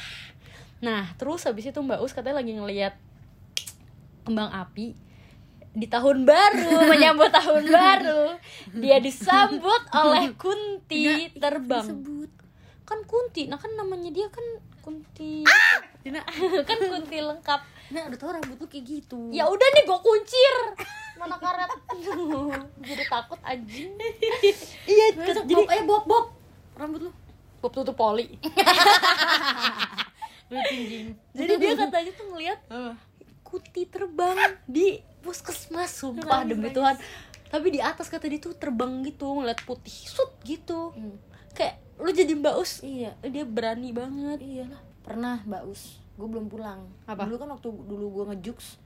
[0.85, 2.95] nah terus habis itu mbak Us katanya lagi ngelihat
[4.29, 4.93] kembang api
[5.75, 8.39] di tahun baru menyambut tahun baru.
[8.79, 11.83] Dia disambut oleh kunti terbang.
[11.83, 12.31] disebut.
[12.85, 14.45] kan kunti nah kan namanya dia kan
[14.85, 15.43] kunti.
[16.05, 16.21] Dina,
[16.69, 17.61] kan kunti lengkap.
[17.91, 19.33] Nah udah tau rambut lu kayak gitu.
[19.33, 20.55] ya udah nih gue kuncir.
[21.17, 21.69] Mana karet?
[22.87, 23.97] Jadi takut anjing.
[24.85, 26.27] Iya jadi bob, eh bob bob.
[26.77, 27.11] Rambut lu.
[27.65, 28.37] Bob tutup poli
[31.33, 32.61] jadi dia katanya tuh ngeliat
[33.43, 36.69] kuti terbang di puskesmas sumpah demi.
[36.69, 36.97] Tuhan
[37.47, 41.15] tapi di atas kata dia tuh terbang gitu ngeliat putih sut gitu Hmm.
[41.53, 43.15] kayak lu jadi mbak us Iya.
[43.23, 44.83] dia berani banget Iyalah.
[45.01, 46.01] Pernah Mbak Us.
[46.17, 46.89] Gue belum pulang.
[47.05, 47.29] Apa?
[47.29, 48.81] Dulu kan waktu dulu gue ngejux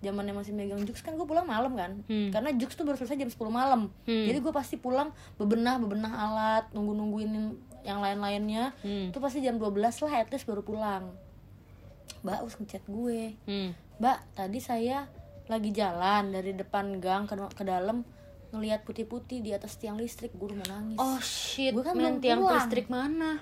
[0.00, 2.30] zamannya masih megang jux kan gue pulang malam kan Hmm.
[2.30, 4.24] karena jux tuh baru selesai jam 10 malam Hmm.
[4.24, 7.32] jadi gue pasti pulang bebenah bebenah alat nunggu nungguin
[7.82, 9.10] yang lain lainnya Hmm.
[9.10, 11.10] itu pasti jam 12 lah at least baru pulang
[12.20, 13.74] mbak us ngechat gue Hmm.
[13.96, 15.06] mbak tadi saya
[15.46, 18.04] lagi jalan dari depan gang ke, ke dalam
[18.48, 22.40] ngelihat putih-putih di atas tiang listrik gue mau nangis Oh shit, Gua kan belum tiang
[22.40, 22.54] pulang.
[22.54, 23.40] listrik mana?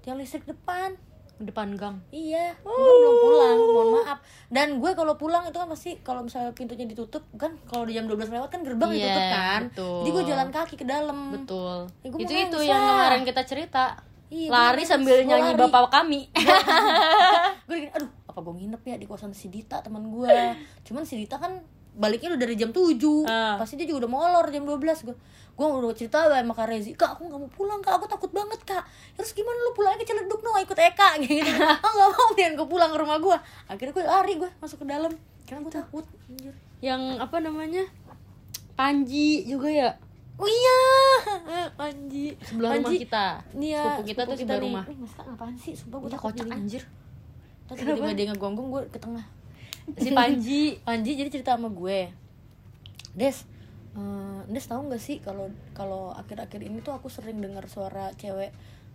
[0.00, 0.94] tiang listrik depan
[1.36, 1.98] Depan gang.
[2.08, 4.18] Iya, gue kan belum pulang, mohon maaf.
[4.46, 8.06] Dan gue kalau pulang itu kan pasti kalau misalnya pintunya ditutup kan kalau di jam
[8.06, 9.60] 12 lewat kan gerbang Iya, ditutup kan.
[9.66, 9.98] betul.
[9.98, 11.18] Jadi gue jalan kaki ke dalam.
[11.32, 11.78] Betul.
[12.00, 13.84] Ya, itu itu yang kemarin kita cerita.
[14.30, 15.62] Iya, lari sambil gua nyanyi lari.
[15.62, 16.20] bapak kami.
[17.66, 20.30] gue gini, aduh, apa gue nginep ya di kosan si Dita teman gue.
[20.82, 21.60] Cuman si Dita kan
[21.94, 23.54] baliknya udah dari jam 7 Ah.
[23.56, 25.16] Pasti dia juga udah molor jam 12 gue
[25.54, 28.58] Gue udah cerita sama Kak Rezi Kak aku gak mau pulang kak, aku takut banget
[28.64, 28.82] kak
[29.14, 31.46] Terus gimana lu pulangnya ke Ciledug no, ikut Eka gitu
[31.78, 34.86] Oh gak mau nih gue pulang ke rumah gue Akhirnya gue lari gue masuk ke
[34.86, 36.54] dalam Karena gue takut anjir.
[36.80, 37.84] yang apa namanya?
[38.74, 39.90] Panji juga ya.
[40.34, 40.78] Oh iya
[41.70, 43.26] Panji Sebelah rumah kita.
[43.54, 44.64] Iya, Sepupu kita tuh sebelah nih.
[44.66, 44.84] rumah.
[44.84, 45.72] Ih, Mas Kak ngapain sih?
[45.72, 46.82] Sumpah gue Udah takut kocak anjir.
[47.64, 49.24] Terus tiba-tiba dia ngegonggong gue ke tengah
[50.00, 50.80] Si Panji.
[50.80, 52.10] Panji jadi cerita sama gue.
[53.14, 53.36] Des
[53.94, 58.50] eh, Des tahu nggak sih kalau kalau akhir-akhir ini tuh aku sering dengar suara cewek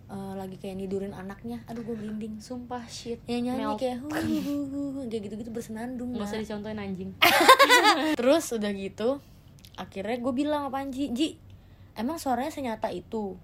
[0.10, 1.62] eh, lagi kayak nidurin anaknya.
[1.70, 2.42] Aduh gue merinding.
[2.42, 3.22] Sumpah shit.
[3.30, 3.80] Yang nyanyi Melt.
[3.80, 7.12] kayak hu, hu, hu, kayak gitu-gitu bersenandung nggak usah dicontohin anjing.
[8.20, 9.22] Terus udah gitu
[9.80, 11.40] akhirnya gue bilang sama Panji Ji
[11.96, 13.40] emang suaranya senyata itu?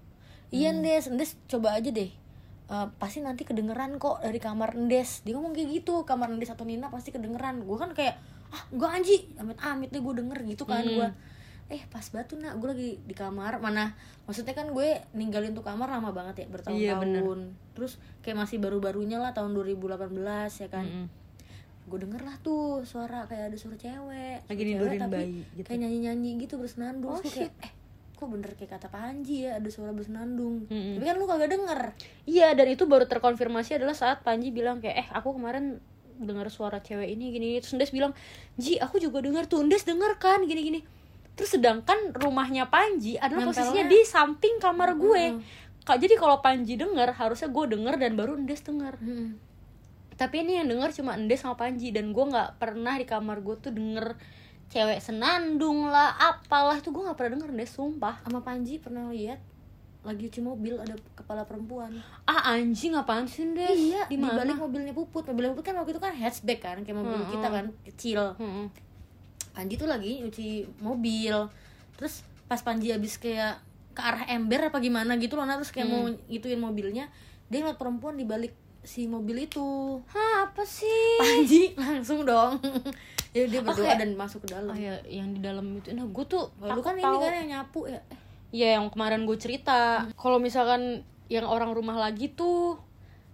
[0.52, 2.12] Iya Ndes Ndes coba aja deh
[2.66, 5.22] Eh, pasti nanti kedengeran kok dari kamar Ndes.
[5.22, 7.62] Dia ngomong kayak gitu kamar Ndes atau Nina pasti kedengeran.
[7.62, 9.30] Gue kan kayak ah gue anji.
[9.36, 10.96] Amit amit deh gue denger gitu kan Hmm.
[10.96, 11.08] gue
[11.68, 12.56] eh pas batu nak.
[12.56, 13.58] Gue lagi di kamar.
[13.58, 16.50] Mana maksudnya kan gue ninggalin tuh kamar lama banget ya Iya,
[16.98, 17.40] bertahun-tahun.
[17.72, 20.10] terus kayak masih baru-barunya lah tahun 2018
[20.56, 20.82] ya kan.
[20.84, 21.06] Mm-mm.
[21.86, 25.66] gue denger lah tuh suara kayak ada suara cewek Lagi Suara cewek, tapi bayi gitu.
[25.70, 27.14] kayak nyanyi nyanyi gitu bersenandung.
[27.14, 27.72] Oh, Terus kayak eh
[28.16, 30.64] kok bener kayak kata Panji ya ada suara bersenandung.
[30.66, 30.96] Mm-mm.
[30.96, 31.80] tapi kan lu kagak denger.
[32.24, 35.76] Iya dan itu baru terkonfirmasi adalah saat Panji bilang kayak eh aku kemarin
[36.16, 38.16] dengar suara cewek ini gini terus Ndes bilang
[38.56, 39.60] Ji aku juga dengar tuh.
[39.60, 40.80] Ndes denger kan gini gini
[41.36, 45.24] terus sedangkan rumahnya Panji adalah Nempelnya- posisinya di samping kamar gue.
[45.36, 45.84] Mm-mm.
[45.84, 48.96] Kak jadi kalau Panji denger harusnya gue denger dan baru Ndes denger.
[48.96, 49.36] Hmm.
[50.16, 53.52] tapi ini yang denger cuma Ndes sama Panji dan gue nggak pernah di kamar gue
[53.60, 54.16] tuh denger
[54.70, 56.78] cewek senandung lah apalah.
[56.78, 58.20] Itu gue nggak pernah denger Ndes sumpah.
[58.24, 59.38] Sama Panji pernah lihat
[60.06, 61.90] lagi cuci mobil ada kepala perempuan.
[62.30, 65.26] Ah anjing apaan sih Ndes iya di balik mobilnya puput.
[65.26, 67.32] Mobilnya puput kan waktu itu kan hatchback kan kayak mobil Mm-mm.
[67.34, 68.20] kita kan kecil.
[68.38, 68.66] Mm-mm.
[69.56, 71.34] Panji tuh lagi nyuci mobil.
[71.98, 73.58] Terus pas Panji habis kayak
[73.96, 77.08] ke arah ember apa gimana gitu loh nah terus kayak mau gituin mobilnya
[77.48, 78.52] dia ngeliat perempuan di balik
[78.86, 82.62] si mobil itu Hah, apa sih Panji langsung dong
[83.36, 85.90] ya dia berdoa kayak- dan masuk ke dalam Oh ya, yang di dalam itu.
[85.90, 87.18] Nah, gue tuh Kalau lu takut kan ini tahu.
[87.20, 88.00] kan yang nyapu ya
[88.48, 90.06] Iya, yang kemarin gue cerita.
[90.14, 92.78] Kalau misalkan yang orang rumah lagi tuh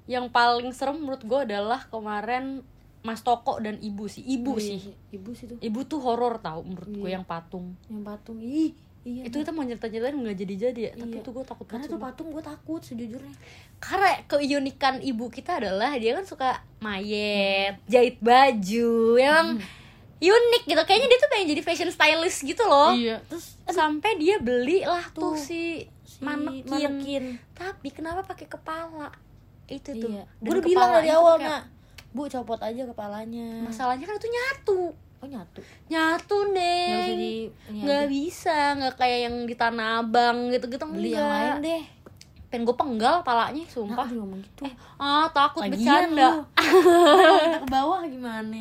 [0.05, 2.65] yang paling serem menurut gue adalah kemarin
[3.01, 4.25] Mas Toko dan Ibu sih.
[4.25, 4.81] Ibu iya, sih.
[5.12, 7.15] ibu sih tuh Ibu tuh horor tau menurut gue Iya.
[7.15, 7.77] yang patung.
[7.87, 11.21] yang patung ih iya Itu kita mau cerita-ceritain nggak jadi-jadi ya, tapi Iya.
[11.21, 12.11] itu gue takut karena tuh sumpah.
[12.11, 13.35] patung gue takut sejujurnya
[13.77, 19.59] Karena keunikan ibu kita adalah dia kan suka mayet, jahit baju, emang
[20.17, 20.79] unik gitu.
[20.81, 22.93] Kayaknya dia tuh pengen jadi fashion stylist gitu loh.
[22.93, 26.62] iya terus sampai dia beli lah tuh, Tuh, si, si manekin.
[26.65, 27.25] manekin.
[27.53, 29.11] tapi kenapa pakai kepala
[29.67, 31.62] itu tuh iya Dan gue udah bilang dari tuh awal nak
[32.12, 34.81] bu copot aja kepalanya masalahnya kan itu nyatu
[35.23, 35.61] oh nyatu.
[35.87, 38.11] Nyatu ini nggak aja.
[38.11, 41.83] bisa nggak kayak yang di tanah abang gitu gitu beli yang lain deh.
[42.51, 44.69] Pengen gue penggal palanya nah, sumpah juga ngomong gitu
[45.01, 45.81] ah takut Lagian
[46.13, 46.29] bercanda.
[46.53, 48.61] kita ke bawah gimana?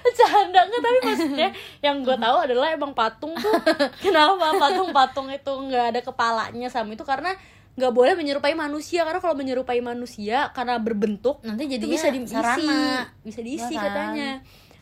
[0.00, 1.48] Bercanda nggak tapi maksudnya
[1.84, 3.52] yang gue tahu adalah emang patung tuh.
[4.06, 7.04] Kenapa patung-patung itu nggak ada kepalanya sama itu?
[7.04, 7.36] Karena
[7.76, 9.04] nggak boleh menyerupai manusia.
[9.04, 12.32] Karena kalau menyerupai manusia karena berbentuk nanti jadinya bisa diisi.
[12.32, 13.04] sarana.
[13.20, 13.84] Bisa diisi Ya kan?
[13.84, 14.30] katanya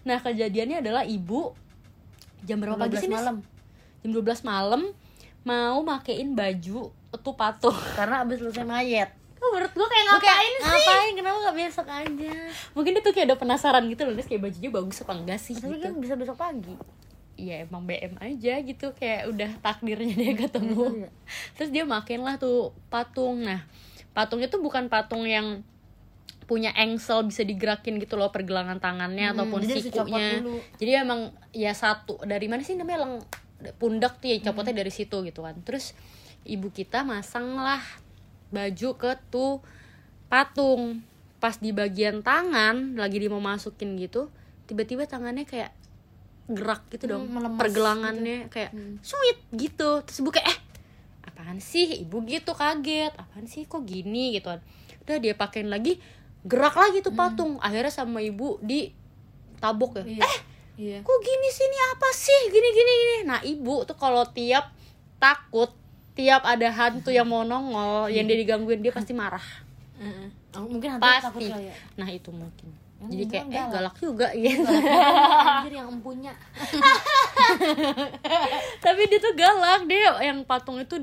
[0.05, 1.57] nah kejadiannya adalah ibu
[2.45, 3.37] jam berapa pagi 12 sih malam.
[4.05, 4.83] Jam 12 malam
[5.45, 9.11] mau makein baju tuh patung karena abis selesai mayat.
[9.41, 10.65] Kok menurut gue kayak ngapain sih?
[10.65, 11.13] Ngapain?
[11.21, 12.33] Kenapa gak besok aja?
[12.73, 15.55] Mungkin dia tuh kayak udah penasaran gitu loh Nes, kayak bajunya bagus apa enggak sih
[15.61, 15.85] tapi gitu.
[15.85, 16.75] kan bisa besok pagi.
[17.35, 21.05] Iya emang BM aja gitu kayak udah takdirnya dia ketemu.
[21.05, 21.11] Iya.
[21.59, 23.45] terus dia makin lah tuh patung.
[23.45, 23.67] Nah
[24.17, 25.61] patung itu bukan patung yang
[26.45, 30.29] punya engsel bisa digerakin gitu loh pergelangan tangannya Hmm, ataupun jadi sikunya.
[30.39, 30.61] dulu.
[30.77, 33.15] jadi emang ya satu dari mana sih namanya leng
[33.75, 34.81] pundak tuh ya copotnya Hmm.
[34.81, 35.57] dari situ gitu kan.
[35.61, 35.97] Terus
[36.45, 37.81] ibu kita masang lah
[38.51, 39.65] baju ke tuh
[40.27, 41.01] patung.
[41.37, 44.29] Pas di bagian tangan lagi dia mau masukin gitu
[44.65, 45.73] tiba-tiba tangannya kayak
[46.47, 49.01] gerak gitu dong Hmm, melemas pergelangannya kayak Hmm.
[49.01, 50.01] sweet gitu.
[50.03, 50.59] Terus ibu kayak eh
[51.23, 52.01] apaan sih?
[52.01, 54.33] Ibu gitu kaget apaan sih kok gini?
[54.33, 54.61] gitu kan.
[55.03, 56.01] Udah dia pakein lagi
[56.45, 57.57] gerak lagi tuh patung.
[57.59, 58.93] Akhirnya sama ibu di
[59.59, 60.05] tabok ya.
[60.05, 60.13] Hmm.
[60.15, 60.23] Iya.
[60.23, 60.37] eh
[60.77, 60.99] iya.
[61.01, 61.65] kok gini sih?
[61.65, 62.41] Ini apa sih?
[62.53, 63.17] Gini gini gini.
[63.27, 64.71] Nah ibu tuh kalau tiap
[65.17, 65.73] takut
[66.15, 69.43] tiap ada hantu yang mau nongol yang dia digangguin dia pasti marah.
[69.99, 70.29] Heeh.
[70.55, 71.77] Oh, mungkin hantu takut pasti kali ya.
[71.99, 72.69] Nah itu mungkin.
[73.05, 73.73] Yang jadi kayak bilang eh galak.
[73.75, 76.33] galak juga gitu anjir yang empunya.
[78.85, 79.81] Tapi dia tuh galak.
[79.91, 80.97] Dia yang patung itu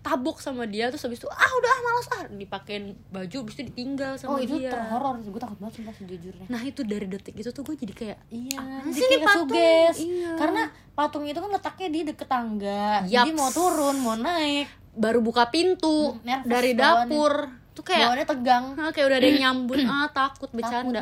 [0.00, 3.68] ditabuk sama dia terus habis itu ah udah ah, malas ah dipakein baju habis itu
[3.68, 7.04] ditinggal sama oh itu dia terhoror sih gue takut banget sumpah sejujurnya nah itu dari
[7.04, 9.48] detik itu tuh gue jadi kayak Iya, jadi kayak patung?
[9.52, 9.96] suges.
[10.00, 10.30] Iya.
[10.40, 10.62] Karena
[10.96, 13.04] patung itu kan letaknya di deket tangga.
[13.04, 13.12] Yaps.
[13.12, 17.10] Jadi mau turun, mau naik, baru buka pintu nervous dari bawaannya.
[17.12, 17.32] dapur
[17.70, 18.64] tuh kayak bawaannya tegang.
[18.80, 21.00] ah, kayak udah ada yang nyambut ah takut bercanda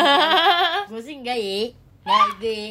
[0.90, 1.60] gue sih enggak ya.
[2.00, 2.62] Enggak gue.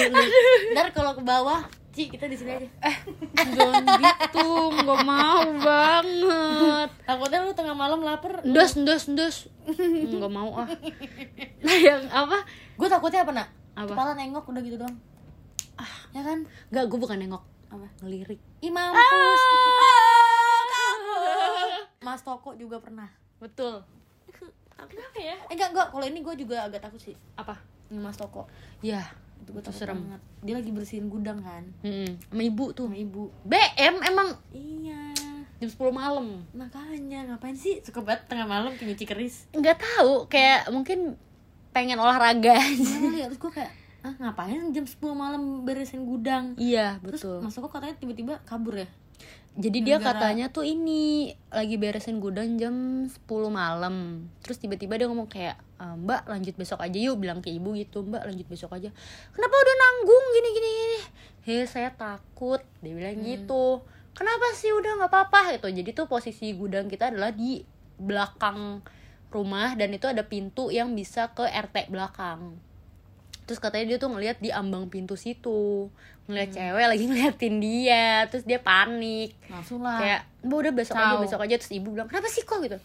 [0.72, 1.60] Ntar kalau ke bawah,
[1.94, 2.66] Ci, kita di sini aja.
[2.82, 2.96] Eh,
[3.48, 8.42] jangan gitu nggak mau banget Takutnya lu tengah malam lapar.
[8.42, 10.66] ndos ndos ndos nggak mau ah
[11.60, 12.42] nah yang apa
[12.74, 13.48] Gue takutnya apa, Nak?
[13.76, 13.90] Apa?
[13.90, 14.96] Kepala nengok udah gitu doang.
[15.74, 16.42] Ah, ya kan?
[16.68, 17.86] nggak gue bukan nengok Apa?
[18.00, 19.42] ngelirik Ih, mampus.
[22.00, 23.80] mas toko juga pernah betul
[24.90, 27.56] kenapa ya eh enggak enggak kalau ini gue juga agak takut sih apa
[27.90, 28.44] mas toko
[28.80, 29.00] ya
[29.44, 30.00] itu gue takut serem.
[30.00, 30.22] banget.
[30.40, 31.64] Dia lagi bersihin gudang kan?
[31.84, 32.88] Hmm, sama ibu tuh.
[32.88, 33.28] Sama ibu.
[33.44, 34.28] BM emang.
[34.50, 35.00] Iya.
[35.60, 36.26] Jam 10 malam.
[36.56, 37.84] Makanya ngapain sih?
[37.84, 39.46] Suka banget tengah malam kayak nyuci keris.
[39.52, 41.20] Nggak tahu kayak mungkin
[41.70, 42.96] pengen olahraga aja.
[43.12, 43.72] Iya, terus gue kayak
[44.04, 46.52] ah ngapain jam 10 malam beresin gudang?
[46.60, 47.40] Iya terus betul.
[47.40, 48.84] mas toko katanya tiba-tiba kabur ya
[49.54, 52.74] jadi dia Gara-gara- katanya tuh ini lagi beresin gudang jam
[53.06, 54.26] 10 malam.
[54.42, 58.02] Terus tiba-tiba dia ngomong kayak "E, mbak lanjut besok aja yuk bilang ke ibu gitu
[58.02, 58.90] mbak lanjut besok aja.
[59.30, 60.98] Kenapa udah nanggung gini gini gini?
[61.44, 63.86] He saya takut dia bilang gitu.
[64.10, 65.54] Kenapa sih udah nggak apa-apa?
[65.54, 65.70] gitu.
[65.70, 67.62] Jadi tuh posisi gudang kita adalah di
[67.94, 68.82] belakang
[69.30, 72.54] rumah dan itu ada pintu yang bisa ke RT belakang
[73.44, 75.88] terus katanya dia tuh ngelihat di ambang pintu situ.
[76.28, 78.24] Ngeliat cewek lagi ngeliatin dia.
[78.28, 79.36] Terus dia panik.
[79.48, 80.00] Langsung lah.
[80.00, 81.22] Kayak mbak udah besok aja Tahu.
[81.24, 81.54] besok aja.
[81.60, 82.58] Terus ibu bilang kenapa sih kok?
[82.64, 82.78] Gitu.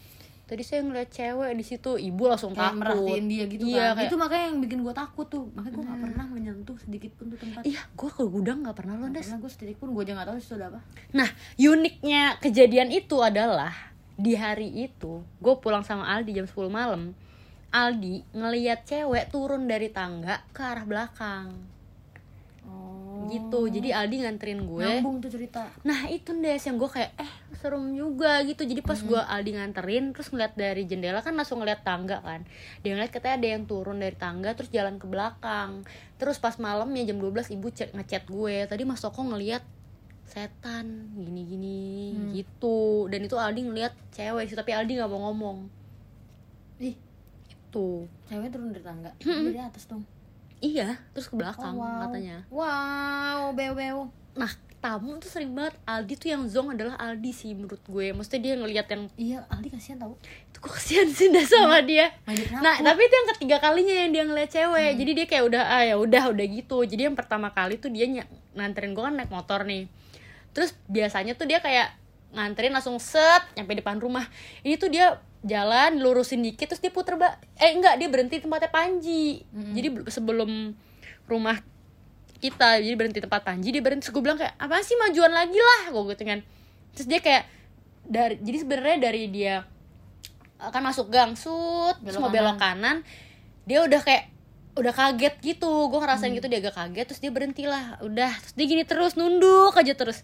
[0.50, 2.82] Tadi saya ngeliat cewek di situ ibu langsung kayak takut.
[2.82, 4.02] merhatiin dia gitu iya, kan.
[4.02, 5.45] kayak, itu makanya yang bikin gue takut tuh.
[5.54, 7.62] Makanya gue gak pernah menyentuh sedikit pun tuh tempat.
[7.69, 9.30] Iya gue ke gudang nggak pernah loh des.
[9.30, 9.93] gue sedikit pun.
[9.93, 10.80] Gue aja gak tahu itu ada apa.
[11.13, 11.30] Nah
[11.62, 17.15] uniknya kejadian itu adalah di hari itu gue pulang sama Aldi jam 10 malam
[17.69, 21.53] Aldi ngeliat cewek turun dari tangga ke arah belakang.
[22.65, 23.29] Oh.
[23.29, 24.82] Gitu jadi Aldi nganterin gue.
[24.82, 25.69] Nyambung tuh cerita.
[25.86, 28.65] Nah itu Des yang gue kayak eh serem juga gitu.
[28.65, 32.41] Jadi pas gue Aldi nganterin terus ngeliat dari jendela kan langsung ngeliat tangga kan.
[32.82, 35.86] Dia ngeliat katanya ada yang turun dari tangga terus jalan ke belakang.
[36.17, 38.65] Terus pas malamnya jam 12 ibu chat, ngechat gue.
[38.65, 39.62] Tadi Mas Toko ngeliat
[40.25, 43.05] setan gini-gini gitu.
[43.13, 45.69] Dan itu Aldi ngeliat cewek sih tapi Aldi gak mau ngomong.
[46.82, 47.09] Ih
[47.69, 50.01] Tuh cewek turun dari tangga dari atas dong.
[50.60, 52.01] Iya terus ke belakang Oh, wow.
[52.03, 52.38] katanya.
[52.49, 55.75] Wow beo Nah tamu tuh sering banget.
[55.84, 58.10] Aldi tuh yang zong adalah Aldi sih menurut gue.
[58.10, 60.15] Maksudnya dia ngeliat yang iya Aldi kasihan tau.
[60.47, 62.15] Itu kok kasihan sih dah sama dia.
[62.23, 64.91] Main nah tapi itu yang ketiga kalinya yang dia ngeliat cewek.
[64.95, 66.79] Jadi dia kayak udah ah ya udah udah gitu.
[66.82, 68.23] Jadi yang pertama kali tuh dia ny-
[68.55, 69.91] nganterin gue kan naik motor nih.
[70.55, 71.99] Terus biasanya tuh dia kayak
[72.30, 74.26] nganterin langsung set nyampe depan rumah.
[74.62, 78.44] Ini tuh dia jalan lurusin dikit terus dia puter ba eh enggak dia berhenti di
[78.46, 79.42] tempatnya Panji.
[79.50, 80.76] Jadi be- sebelum
[81.26, 81.58] rumah
[82.39, 85.58] kita jadi berhenti tempat Panji dia berhenti terus gue bilang kayak apa sih majuan lagi
[85.58, 86.39] lah gue gitu kan.
[86.96, 87.44] Terus dia kayak
[88.10, 89.56] dari jadi sebenarnya dari dia
[90.60, 93.02] akan masuk gang terus Belok mau belok kanan
[93.63, 94.28] dia udah kayak
[94.76, 95.88] udah kaget gitu.
[95.88, 99.15] Gue ngerasain gitu dia agak kaget terus dia berhenti lah udah terus dia gini terus
[99.15, 100.22] nunduk aja terus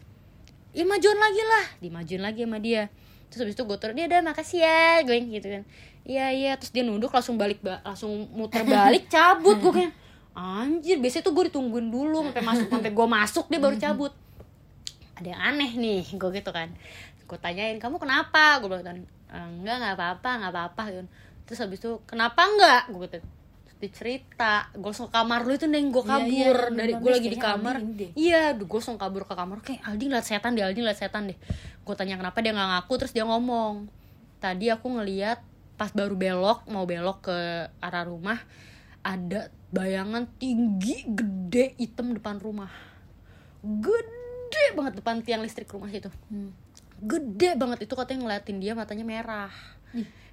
[0.75, 0.83] ya
[1.15, 1.65] lagi lah.
[1.79, 2.91] Dimajuin lagi sama dia.
[3.31, 5.01] Terus habis itu gue turun dia udah makasih ya.
[5.07, 5.63] Gue gitu kan.
[6.03, 6.51] Iya iya.
[6.59, 9.93] Terus dia nunduk langsung balik ba- langsung muter balik cabut gue kayak
[10.35, 14.11] anjir biasanya tuh gue ditungguin dulu sampai masuk sampai gue masuk dia baru cabut.
[15.15, 16.69] Ada yang aneh nih gue gitu kan.
[17.25, 18.59] Gue tanyain kamu kenapa?
[18.59, 18.97] Gue bilang kan,
[19.31, 20.83] "Eh, enggak nggak apa-apa nggak apa-apa.
[20.91, 21.07] Gitu
[21.45, 22.89] terus habis itu kenapa enggak?
[22.91, 23.21] Gue gitu
[23.91, 26.29] Cerita ke kamar lu itu neng gue Iya, kabur.
[26.31, 27.75] iya, iya, dari gue lagi di kamar.
[28.15, 29.61] Iya gue langsung kabur ke kamar.
[29.61, 31.37] Kayak Aldi ngeliat setan deh Aldi ngeliat setan deh.
[31.83, 32.93] Gue tanya kenapa dia nggak ngaku?
[33.01, 33.85] Terus dia ngomong
[34.41, 35.41] tadi aku ngeliat
[35.75, 37.37] pas baru belok mau belok ke
[37.83, 38.39] arah rumah
[39.03, 42.71] ada bayangan tinggi gede hitam depan rumah.
[43.61, 46.09] Gede banget depan tiang listrik rumah situ.
[46.31, 46.53] Hmm.
[46.95, 47.85] gede banget.
[47.85, 49.51] Itu katanya ngeliatin dia matanya merah.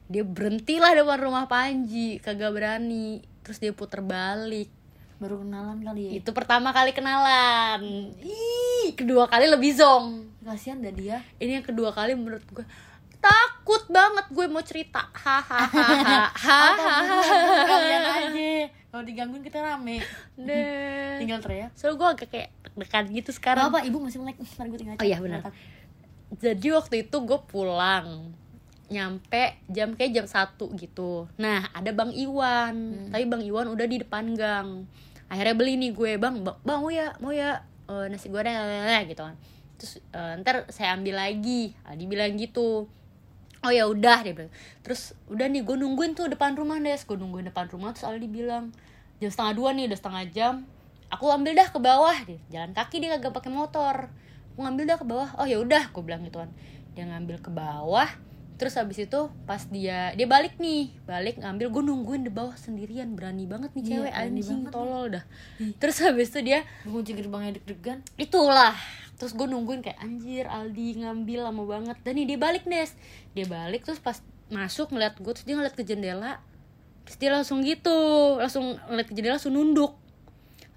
[0.07, 4.71] Dia berhentilah depan rumah Panji kagak berani terus dia puter balik.
[5.19, 6.11] Baru kenalan kali ya?
[6.19, 8.11] Itu pertama kali kenalan.
[8.19, 10.27] Ih kedua kali lebih zong.
[10.43, 11.23] Kasihan dah dia.
[11.39, 12.67] Ini yang kedua kali menurut gue.
[13.19, 15.07] Takut banget gue mau cerita.
[15.15, 17.19] Hahaha hahaha
[18.91, 20.03] kalau digangguin kita rame.
[20.35, 21.71] Deh tinggal teriak.
[21.79, 23.71] So gue agak kayak deg-degan gitu sekarang.
[23.71, 24.43] Apa ibu masih melek.
[24.43, 25.47] Ntar gue tinggal Oh iya, benar.
[26.33, 28.33] jadi waktu itu gue pulang
[28.93, 31.27] nyampe jam kayak jam satu gitu.
[31.41, 33.09] Nah ada bang Iwan.
[33.09, 34.85] Tapi bang Iwan udah di depan gang.
[35.33, 38.53] Akhirnya beli nih gue bang bang, bang mau ya mau ya eh, nasi goreng
[39.09, 39.35] gitu kan.
[39.81, 41.73] Terus eh, ntar saya ambil lagi.
[41.89, 42.87] Aldi bilang gitu.
[43.65, 44.53] Oh ya udah dia bilang.
[44.85, 47.01] Terus udah nih gue nungguin tuh depan rumah des.
[47.09, 48.77] Gue nungguin depan rumah terus Aldi bilang
[49.25, 50.55] jam setengah dua nih udah setengah jam.
[51.09, 52.17] Aku ambil dah ke bawah.
[52.29, 54.13] Dia jalan kaki dia kagak pakai motor.
[54.53, 55.29] Aku ngambil dah ke bawah.
[55.41, 56.53] Oh ya udah gue bilang gitu kan.
[56.93, 58.32] Dia ngambil ke bawah
[58.63, 63.19] terus habis itu pas dia dia balik nih balik ngambil gue nungguin di bawah sendirian
[63.19, 65.25] berani banget nih Iya, cewek berani anjing tolol dah.
[65.83, 67.99] Terus habis itu dia gue kunci gerbangnya deg-degan.
[68.15, 68.79] Itulah.
[69.19, 71.99] Terus gue nungguin kayak anjir Aldi ngambil lama banget.
[72.07, 72.95] Dan nih dia balik Nes
[73.35, 76.39] dia balik terus pas masuk ngeliat gue terus dia ngeliat ke jendela
[77.03, 77.99] terus dia langsung gitu
[78.39, 79.99] langsung ngeliat ke jendela langsung nunduk.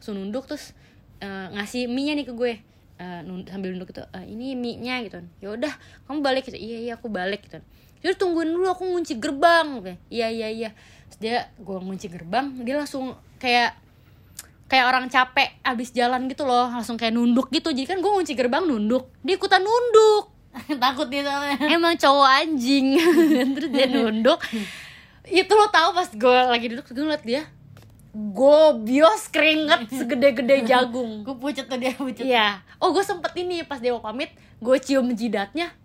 [0.01, 0.73] Langsung nunduk terus
[1.21, 2.53] eh, ngasih mie nya nih ke gue
[2.95, 5.19] eh, nun- sambil nunduk gitu "Eh, ini mie nya gitu.
[5.39, 5.73] Ya udah
[6.05, 6.55] kamu balik gitu.
[6.55, 7.59] Iya iya aku balik gitu.
[7.99, 9.81] Terus tungguin dulu aku ngunci gerbang.
[9.81, 10.69] Oke, iya iya iya.
[11.09, 13.75] Terus dia gue ngunci gerbang dia langsung kayak
[14.65, 17.73] kayak orang capek abis jalan gitu loh langsung kayak nunduk gitu.
[17.73, 20.31] Jadi kan gue ngunci gerbang nunduk dia ikutan nunduk.
[20.83, 21.59] Takut dia soalnya.
[21.67, 22.95] Emang cowok anjing.
[23.59, 24.39] Terus dia nunduk.
[25.25, 27.43] Itu lo tahu pas gue lagi duduk gue ngeliat dia
[28.15, 32.63] gobios keringet segede-gede jagung gue pucet tuh dia pucet Iya.
[32.79, 34.31] Oh, gue sempet ini pas dia mau pamit,
[34.63, 35.75] gue cium jidatnya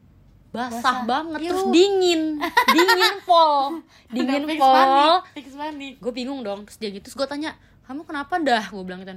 [0.51, 0.99] basah, Basah.
[1.07, 1.51] banget Yuh.
[1.55, 2.23] terus dingin.
[2.75, 3.79] dingin pol.
[4.11, 4.75] Dingin Fix pol.
[6.03, 6.66] Gue bingung dong.
[6.66, 7.55] Terus dia gitu, terus gue tanya,
[7.87, 9.14] "Kamu kenapa dah?" Gue bilang gitu.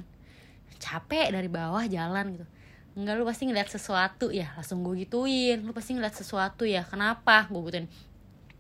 [0.78, 2.46] Capek dari bawah jalan gitu.
[2.94, 7.50] Enggak lu pasti ngeliat sesuatu ya Langsung gue gituin Lu pasti ngeliat sesuatu ya Kenapa?
[7.50, 7.90] Gue gituin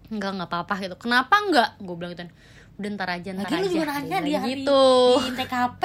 [0.09, 1.77] Enggak, enggak apa-apa gitu Kenapa enggak?
[1.77, 2.25] Gue bilang gitu
[2.73, 3.61] Udah ntar aja, ntar lagi aja.
[3.61, 4.85] lu juga nanya di hari gitu.
[5.21, 5.83] di TKP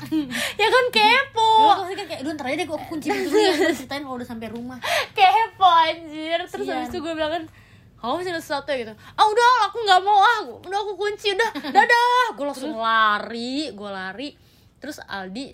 [0.60, 1.50] Ya kan kepo.
[1.78, 3.52] Pasti kan kayak, "Duh ntar aja deh gue kunci pintu dulu ya.
[3.54, 4.78] Gue ceritain kalau udah sampai rumah.
[5.16, 6.38] Kepo anjir.
[6.48, 6.76] Terus Sian.
[6.78, 7.44] habis itu gue bilang kan
[8.00, 8.78] kamu masih ada sesuatu ya?
[8.80, 8.94] Gitu.
[9.14, 10.18] Ah udah aku nggak mau.
[10.18, 11.50] Ah udah aku kunci udah.
[11.76, 12.24] Dadah.
[12.34, 14.28] Gue langsung lari gue lari.
[14.80, 15.44] Terus Aldi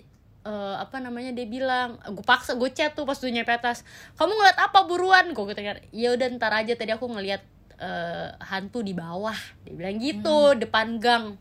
[0.47, 3.83] eh, apa namanya dia bilang gue paksa gue chat tuh pas tuh nyampe atas
[4.15, 5.25] kamu ngeliat apa buruan?
[5.31, 6.73] Gue gitu kan ya udah ntar aja.
[6.73, 7.43] Tadi aku ngeliat
[7.77, 9.37] eh, hantu di bawah.
[9.65, 11.37] Dia bilang gitu depan gang.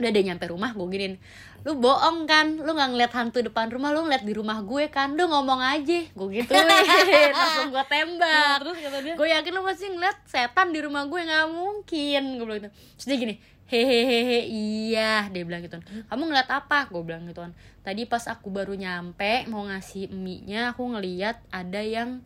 [0.00, 1.14] Udah deh nyampe rumah gue giniin
[1.60, 2.56] lu bohong kan?
[2.56, 5.12] Lu nggak ngeliat hantu depan rumah lu ngeliat di rumah gue kan?
[5.12, 6.00] Lu ngomong aja.
[6.16, 6.64] Gue gituin
[7.36, 8.64] langsung gue tembak.
[8.64, 12.22] Terus kata dia gue yakin lu pasti ngeliat setan di rumah gue nggak mungkin.
[12.40, 12.70] Gue bilang gitu.
[12.96, 13.34] Terus dia gini
[13.68, 15.28] hehehe iya.
[15.28, 15.76] Dia bilang gitu.
[16.08, 16.88] Kamu ngeliat apa?
[16.88, 21.40] Gue bilang gitu kan tadi pas aku baru nyampe mau ngasih mie nya aku ngeliat
[21.48, 22.20] ada yang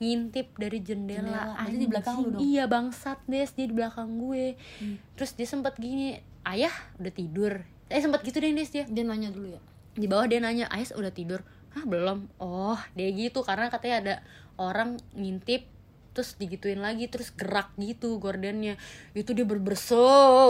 [0.00, 1.44] ngintip dari jendela, Jendela.
[1.60, 2.40] Berarti di belakang lu dong?
[2.40, 4.56] iya bangsat des dia di belakang gue.
[5.14, 6.16] Terus dia sempat gini
[6.48, 7.60] ayah udah tidur.
[7.92, 8.88] Eh sempat gitu deh des dia.
[8.88, 9.60] Dia nanya dulu ya?
[9.92, 11.44] Di bawah dia nanya ayah udah tidur?
[11.76, 12.32] Ah belum.
[12.40, 14.14] Oh dia gitu karena katanya ada
[14.56, 15.68] orang ngintip
[16.10, 18.80] terus digituin lagi terus gerak gitu gordennya.
[19.12, 20.00] Itu dia berberse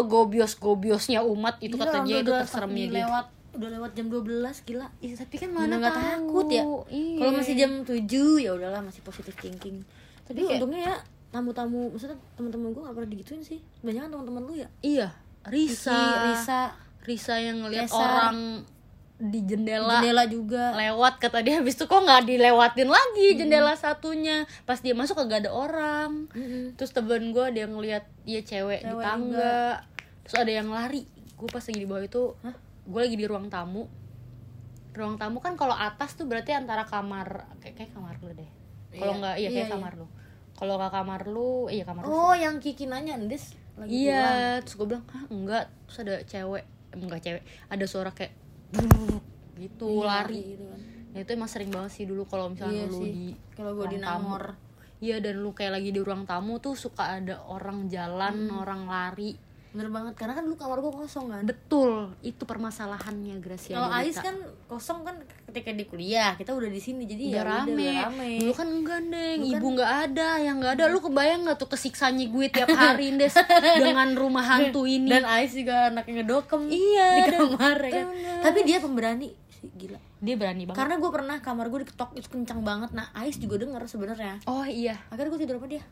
[0.06, 2.96] gobios gobiosnya umat itu Gila, kata orang dia itu terseremnya dia.
[3.04, 4.26] lewat udah lewat jam 12
[4.62, 4.86] gila.
[4.98, 6.62] Ih, tapi kan mana mana nggak takut ya.
[6.86, 7.18] Iya.
[7.18, 7.98] kalau masih jam 7
[8.38, 9.82] ya udahlah masih positif thinking.
[10.24, 10.96] Tapi kayak- untungnya ya
[11.30, 13.58] tamu-tamu maksudnya teman-teman gue gak pernah digituin sih.
[13.80, 14.68] Banyak kan teman-teman lu ya?
[14.80, 15.08] Iya
[15.42, 16.00] Risa.
[16.28, 16.60] Risa.
[17.00, 18.62] Risa yang ngeliat orang
[19.16, 20.00] di jendela.
[20.00, 20.72] Jendela juga.
[20.72, 21.58] Lewat kata dia.
[21.58, 24.44] Habis itu kok nggak dilewatin lagi jendela satunya?
[24.64, 26.28] Pas dia masuk kagak ada orang.
[26.30, 26.72] Mm-mm.
[26.74, 29.80] terus temen gue yang ngeliat dia cewek, di Cewek tangga.
[30.22, 31.04] terus ada yang lari.
[31.34, 32.56] Gue pas lagi di bawah itu Hah?
[32.82, 33.84] Gue lagi di ruang tamu
[34.90, 38.50] ruang tamu kan kalau atas tuh berarti antara kamar kayak, kayak kamar lu deh
[38.92, 39.20] kalau Iya.
[39.20, 39.74] nggak iya Iya, kayak iya.
[39.74, 40.06] kamar lu
[40.52, 43.88] kalau nggak kamar lu iya kamar lu oh yang Kiki nanya Des lagi pulang.
[43.88, 44.24] iya
[44.60, 48.34] terus gue bilang ah enggak terus ada cewek enggak cewek ada suara kayak
[49.56, 50.80] gitu Iya, lari gitu kan.
[51.10, 53.10] Nah, itu emang sering banget sih dulu kalau misalnya Iya lu sih.
[53.10, 53.98] di kalau gue di.
[53.98, 54.44] Nangor
[54.98, 59.32] Iya dan lu kayak lagi di ruang tamu tuh suka ada orang jalan, orang lari.
[59.70, 63.74] Bener banget karena kan dulu kamar gue kosong kan Betul, itu permasalahannya Gracia.
[63.76, 63.86] kalau.
[63.92, 64.34] Ais kan
[64.66, 67.78] kosong kan ketika di kuliah kita udah di sini jadi udah ya udah, rame.
[67.80, 70.84] udah rame Dulu kan enggak deng, Dulu kan- ibu nggak ada, yang nggak ada.
[70.86, 73.30] Lu kebayang nggak tuh kesiksanya gue tiap hari Des
[73.80, 75.06] dengan rumah hantu ini.
[75.06, 78.38] dan Ais juga anaknya ngedokem Iya, di dan- kamar ya kan bener.
[78.42, 80.76] tapi dia pemberani sih gila dia berani banget.
[80.76, 84.62] karena gue pernah kamar gue diketok itu kencang banget nah Ais juga denger sebenarnya Oh
[84.62, 85.84] iya, akhirnya gue tidur sama dia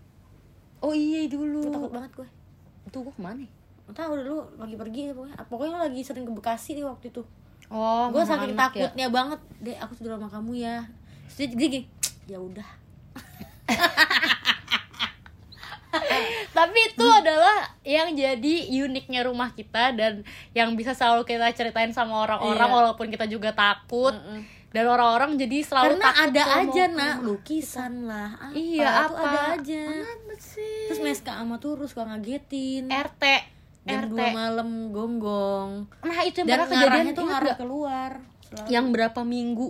[0.79, 1.63] oh iya dulu.
[1.63, 2.29] gue takut banget gue
[2.85, 3.39] Itu gue ke mana?
[3.39, 3.51] ya?
[3.89, 7.09] Gak tau dulu lagi pergi ya pokoknya pokoknya lo lagi sering ke Bekasi nih waktu
[7.09, 7.23] itu
[7.69, 8.89] Oh, gue saking anak ya.
[8.89, 10.77] takutnya banget deh aku tidur sama kamu ya
[11.31, 11.81] dia gini
[12.25, 12.65] ya udah
[16.51, 20.21] Tapi itu adalah yang jadi uniknya rumah kita dan
[20.53, 22.75] yang bisa selalu kita ceritain sama orang-orang Iya.
[22.75, 24.13] walaupun kita juga takut.
[24.13, 24.43] Mm-mm.
[24.69, 29.17] Dan orang-orang jadi selalu karena takut ada aja nak lukisan lah apa, Iya, apa?
[29.17, 29.83] ada aja
[30.37, 30.85] sih?
[30.87, 33.25] terus Meska sama Turus suka ngagetin RT
[33.89, 34.13] jam RT.
[34.13, 35.71] 2 malam gonggong
[36.01, 37.59] Nah, itu yang dan kejadian ingat ngarah nggak?
[37.59, 38.13] keluar
[38.45, 38.69] selalu.
[38.69, 39.69] yang berapa minggu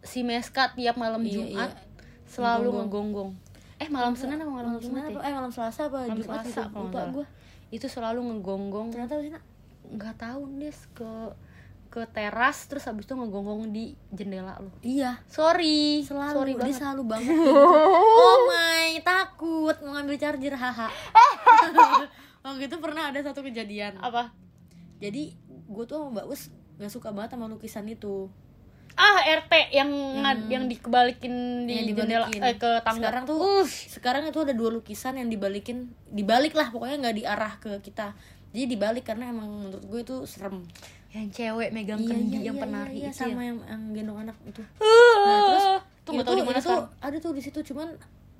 [0.00, 1.82] si Meska tiap malam Iya, Jumat iya.
[2.24, 3.30] selalu Ngegonggong.
[3.30, 3.30] ngegonggong.
[3.76, 5.18] Eh, malam Senin apa malam, Jumat ya?
[5.20, 7.26] eh malam Selasa apa Malam Jumat Selasa nggak lupa gue
[7.68, 9.30] Itu selalu ngegonggong ternyata sih
[9.84, 11.10] nggak tahu Des ke
[11.88, 14.72] ke teras terus habis itu ngegonggong di jendela lo.
[14.80, 16.78] iya Sorry, selalu sorry dia banget.
[16.78, 17.52] selalu banget gitu.
[17.52, 20.88] oh my takut mau ngambil charger haha
[22.42, 23.96] waktu itu pernah ada satu kejadian.
[23.96, 24.34] Apa?
[24.98, 25.34] jadi
[25.66, 26.42] gue tuh sama Mbak Us
[26.76, 28.30] gak suka banget sama lukisan itu.
[28.92, 29.88] Ah, RT yang
[30.20, 31.32] ngad- yang dikebalikin
[31.64, 33.08] di Yang jendela eh, ke tangga.
[33.08, 37.52] sekarang tuh Uh, sekarang itu ada dua lukisan yang dibalikin dibalik lah pokoknya nggak diarah
[37.56, 38.12] ke kita.
[38.50, 40.60] Jadi dibalik karena emang menurut gue itu serem.
[41.08, 43.48] Yang cewek megang Iya, kendi iya, yang iya, penari iya, itu sama ya.
[43.48, 44.62] yang, yang gendong anak itu.
[44.76, 44.86] Uh,
[45.18, 45.66] nah terus
[45.98, 46.86] Tuh nggak tahu di mana sekarang.
[47.00, 47.88] ada tuh di situ cuman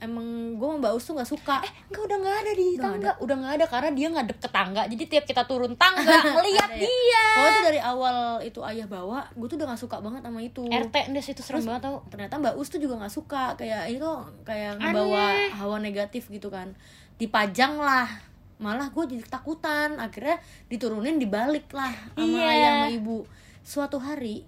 [0.03, 1.57] emang gue sama mbak Us tuh nggak suka.
[1.87, 4.83] Enggak udah nggak ada di Udah tangga, udah nggak ada karena dia ngadep ke tangga.
[4.85, 6.03] Jadi tiap kita turun tangga
[6.35, 6.83] ngelihat Ada ya?
[6.83, 7.25] dia.
[7.33, 10.63] Pokoknya tuh dari awal itu ayah bawa gue tuh udah gak suka banget sama itu.
[10.65, 11.97] RT Ndes itu serem Terus, banget tau.
[12.09, 13.45] ternyata mbak Us tuh juga nggak suka.
[13.55, 14.11] Kayak itu
[14.43, 15.51] kayak ngebawa Aneh.
[15.55, 16.75] hawa negatif gitu kan.
[17.17, 18.11] Dipajang lah.
[18.59, 19.97] Malah gue jadi ketakutan.
[19.97, 20.37] Akhirnya
[20.67, 22.47] diturunin dibalik lah sama Iya.
[22.49, 23.19] ayah sama ibu.
[23.63, 24.43] Suatu hari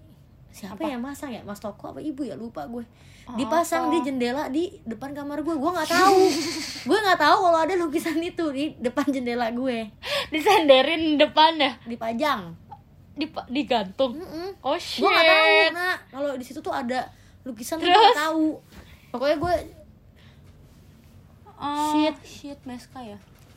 [0.49, 1.41] siapa yang masang ya?
[1.41, 2.35] Mas toko apa ibu ya?
[2.35, 2.83] Lupa gue
[3.27, 6.21] dipasang di jendela di depan kamar gue gue nggak tahu
[6.89, 9.89] gue nggak tahu kalau ada lukisan itu di depan jendela gue
[10.25, 12.53] Disenderin depannya, dipajang
[13.13, 14.13] di digantung.
[14.13, 14.59] Mm-mm.
[14.59, 14.99] Oh shit.
[14.99, 17.09] gue nggak tahu nah kalau di situ tuh ada
[17.41, 18.61] lukisan gue nggak tahu
[19.09, 19.55] pokoknya gue
[21.55, 22.15] Oh, Shit.
[22.21, 23.15] shit Meska ya.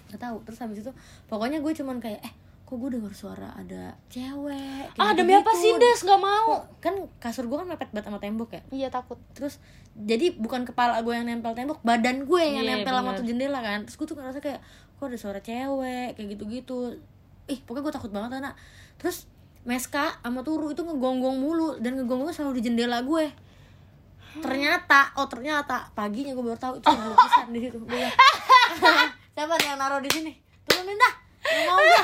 [0.08, 0.92] nggak tahu terus habis itu
[1.26, 2.32] pokoknya gue cuman kayak eh
[2.68, 6.04] kok gue dengar suara ada cewek Ah, demi apa sih Des?
[6.04, 6.68] Nggak mau?
[6.78, 8.60] kan kasur gue kan mepet banget sama tembok ya?
[8.68, 9.16] Iya takut.
[9.32, 9.56] terus
[9.94, 13.18] jadi bukan kepala gue yang nempel tembok badan gue yang Iya, nempel sama bener.
[13.18, 13.78] tuh jendela kan.
[13.82, 14.60] Terus gue tuh ngerasa kayak
[14.92, 17.00] kok ada suara cewek kayak gitu-gitu.
[17.46, 18.52] Ih pokoknya gue takut banget anak
[18.94, 19.24] terus
[19.60, 23.32] Meska sama Turu itu ngegonggong mulu dan ngegonggong selalu di jendela gue.
[24.38, 27.78] Ternyata oh ternyata paginya gue baru tahu itu ada lukisan di situ.
[27.80, 27.96] Gue
[29.32, 30.32] siapa nih yang naruh di sini?
[30.62, 32.02] Turunin dah mau gue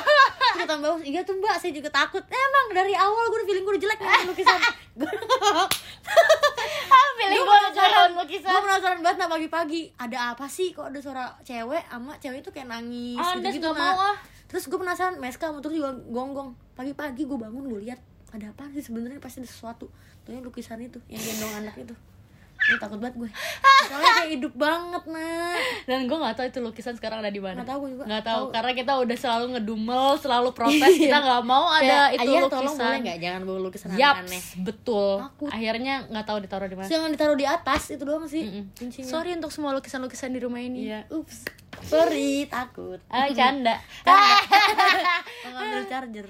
[0.54, 2.22] Terus tambah iya tuh mbak saya juga takut.
[2.30, 4.60] Emang dari awal gue udah feeling gue udah jelek nih lukisan.
[4.94, 5.10] Gua
[7.24, 8.52] gue penasaran, lukisan.
[8.54, 10.70] gue penasaran banget nah pagi-pagi ada apa sih?
[10.70, 13.94] Kok ada suara cewek sama cewek itu kayak nangis Ah, gitu-gitu nggak nah.
[13.96, 14.16] mau ah.
[14.46, 16.54] terus gue penasaran Meska sama terus juga gonggong.
[16.78, 17.98] Pagi-pagi gue bangun gue lihat
[18.30, 19.18] ada apa sih sebenarnya?
[19.18, 19.90] Pasti ada sesuatu.
[20.24, 21.94] Tuh lukisan itu yang gendong anak itu
[22.64, 23.30] Gue takut banget gue
[23.84, 25.52] soalnya kayak hidup banget nah
[25.84, 27.60] Dan gue nggak tahu itu lukisan sekarang ada di mana.
[27.60, 28.04] Nggak tahu gue juga.
[28.06, 28.52] Nggak tahu Tahu.
[28.52, 30.80] karena kita udah selalu ngedumel, selalu protes.
[30.90, 31.00] Iya.
[31.04, 32.54] kita nggak mau ada Kayak, itu ayah lukisan.
[32.56, 35.10] tolong boleh nggak jangan bawa lukisan Yaps, aneh betul.
[35.20, 35.50] Takut.
[35.50, 36.88] Akhirnya nggak tahu ditaruh di mana.
[36.88, 38.64] jangan ditaruh di atas itu doang sih Mm-mm.
[38.74, 40.88] kuncinya Sorry untuk semua lukisan-lukisan di rumah ini.
[40.88, 41.44] iya ups
[41.82, 43.76] sorry takut Ah, canda.
[45.44, 46.26] mengambil charger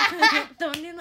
[0.60, 0.94] temenin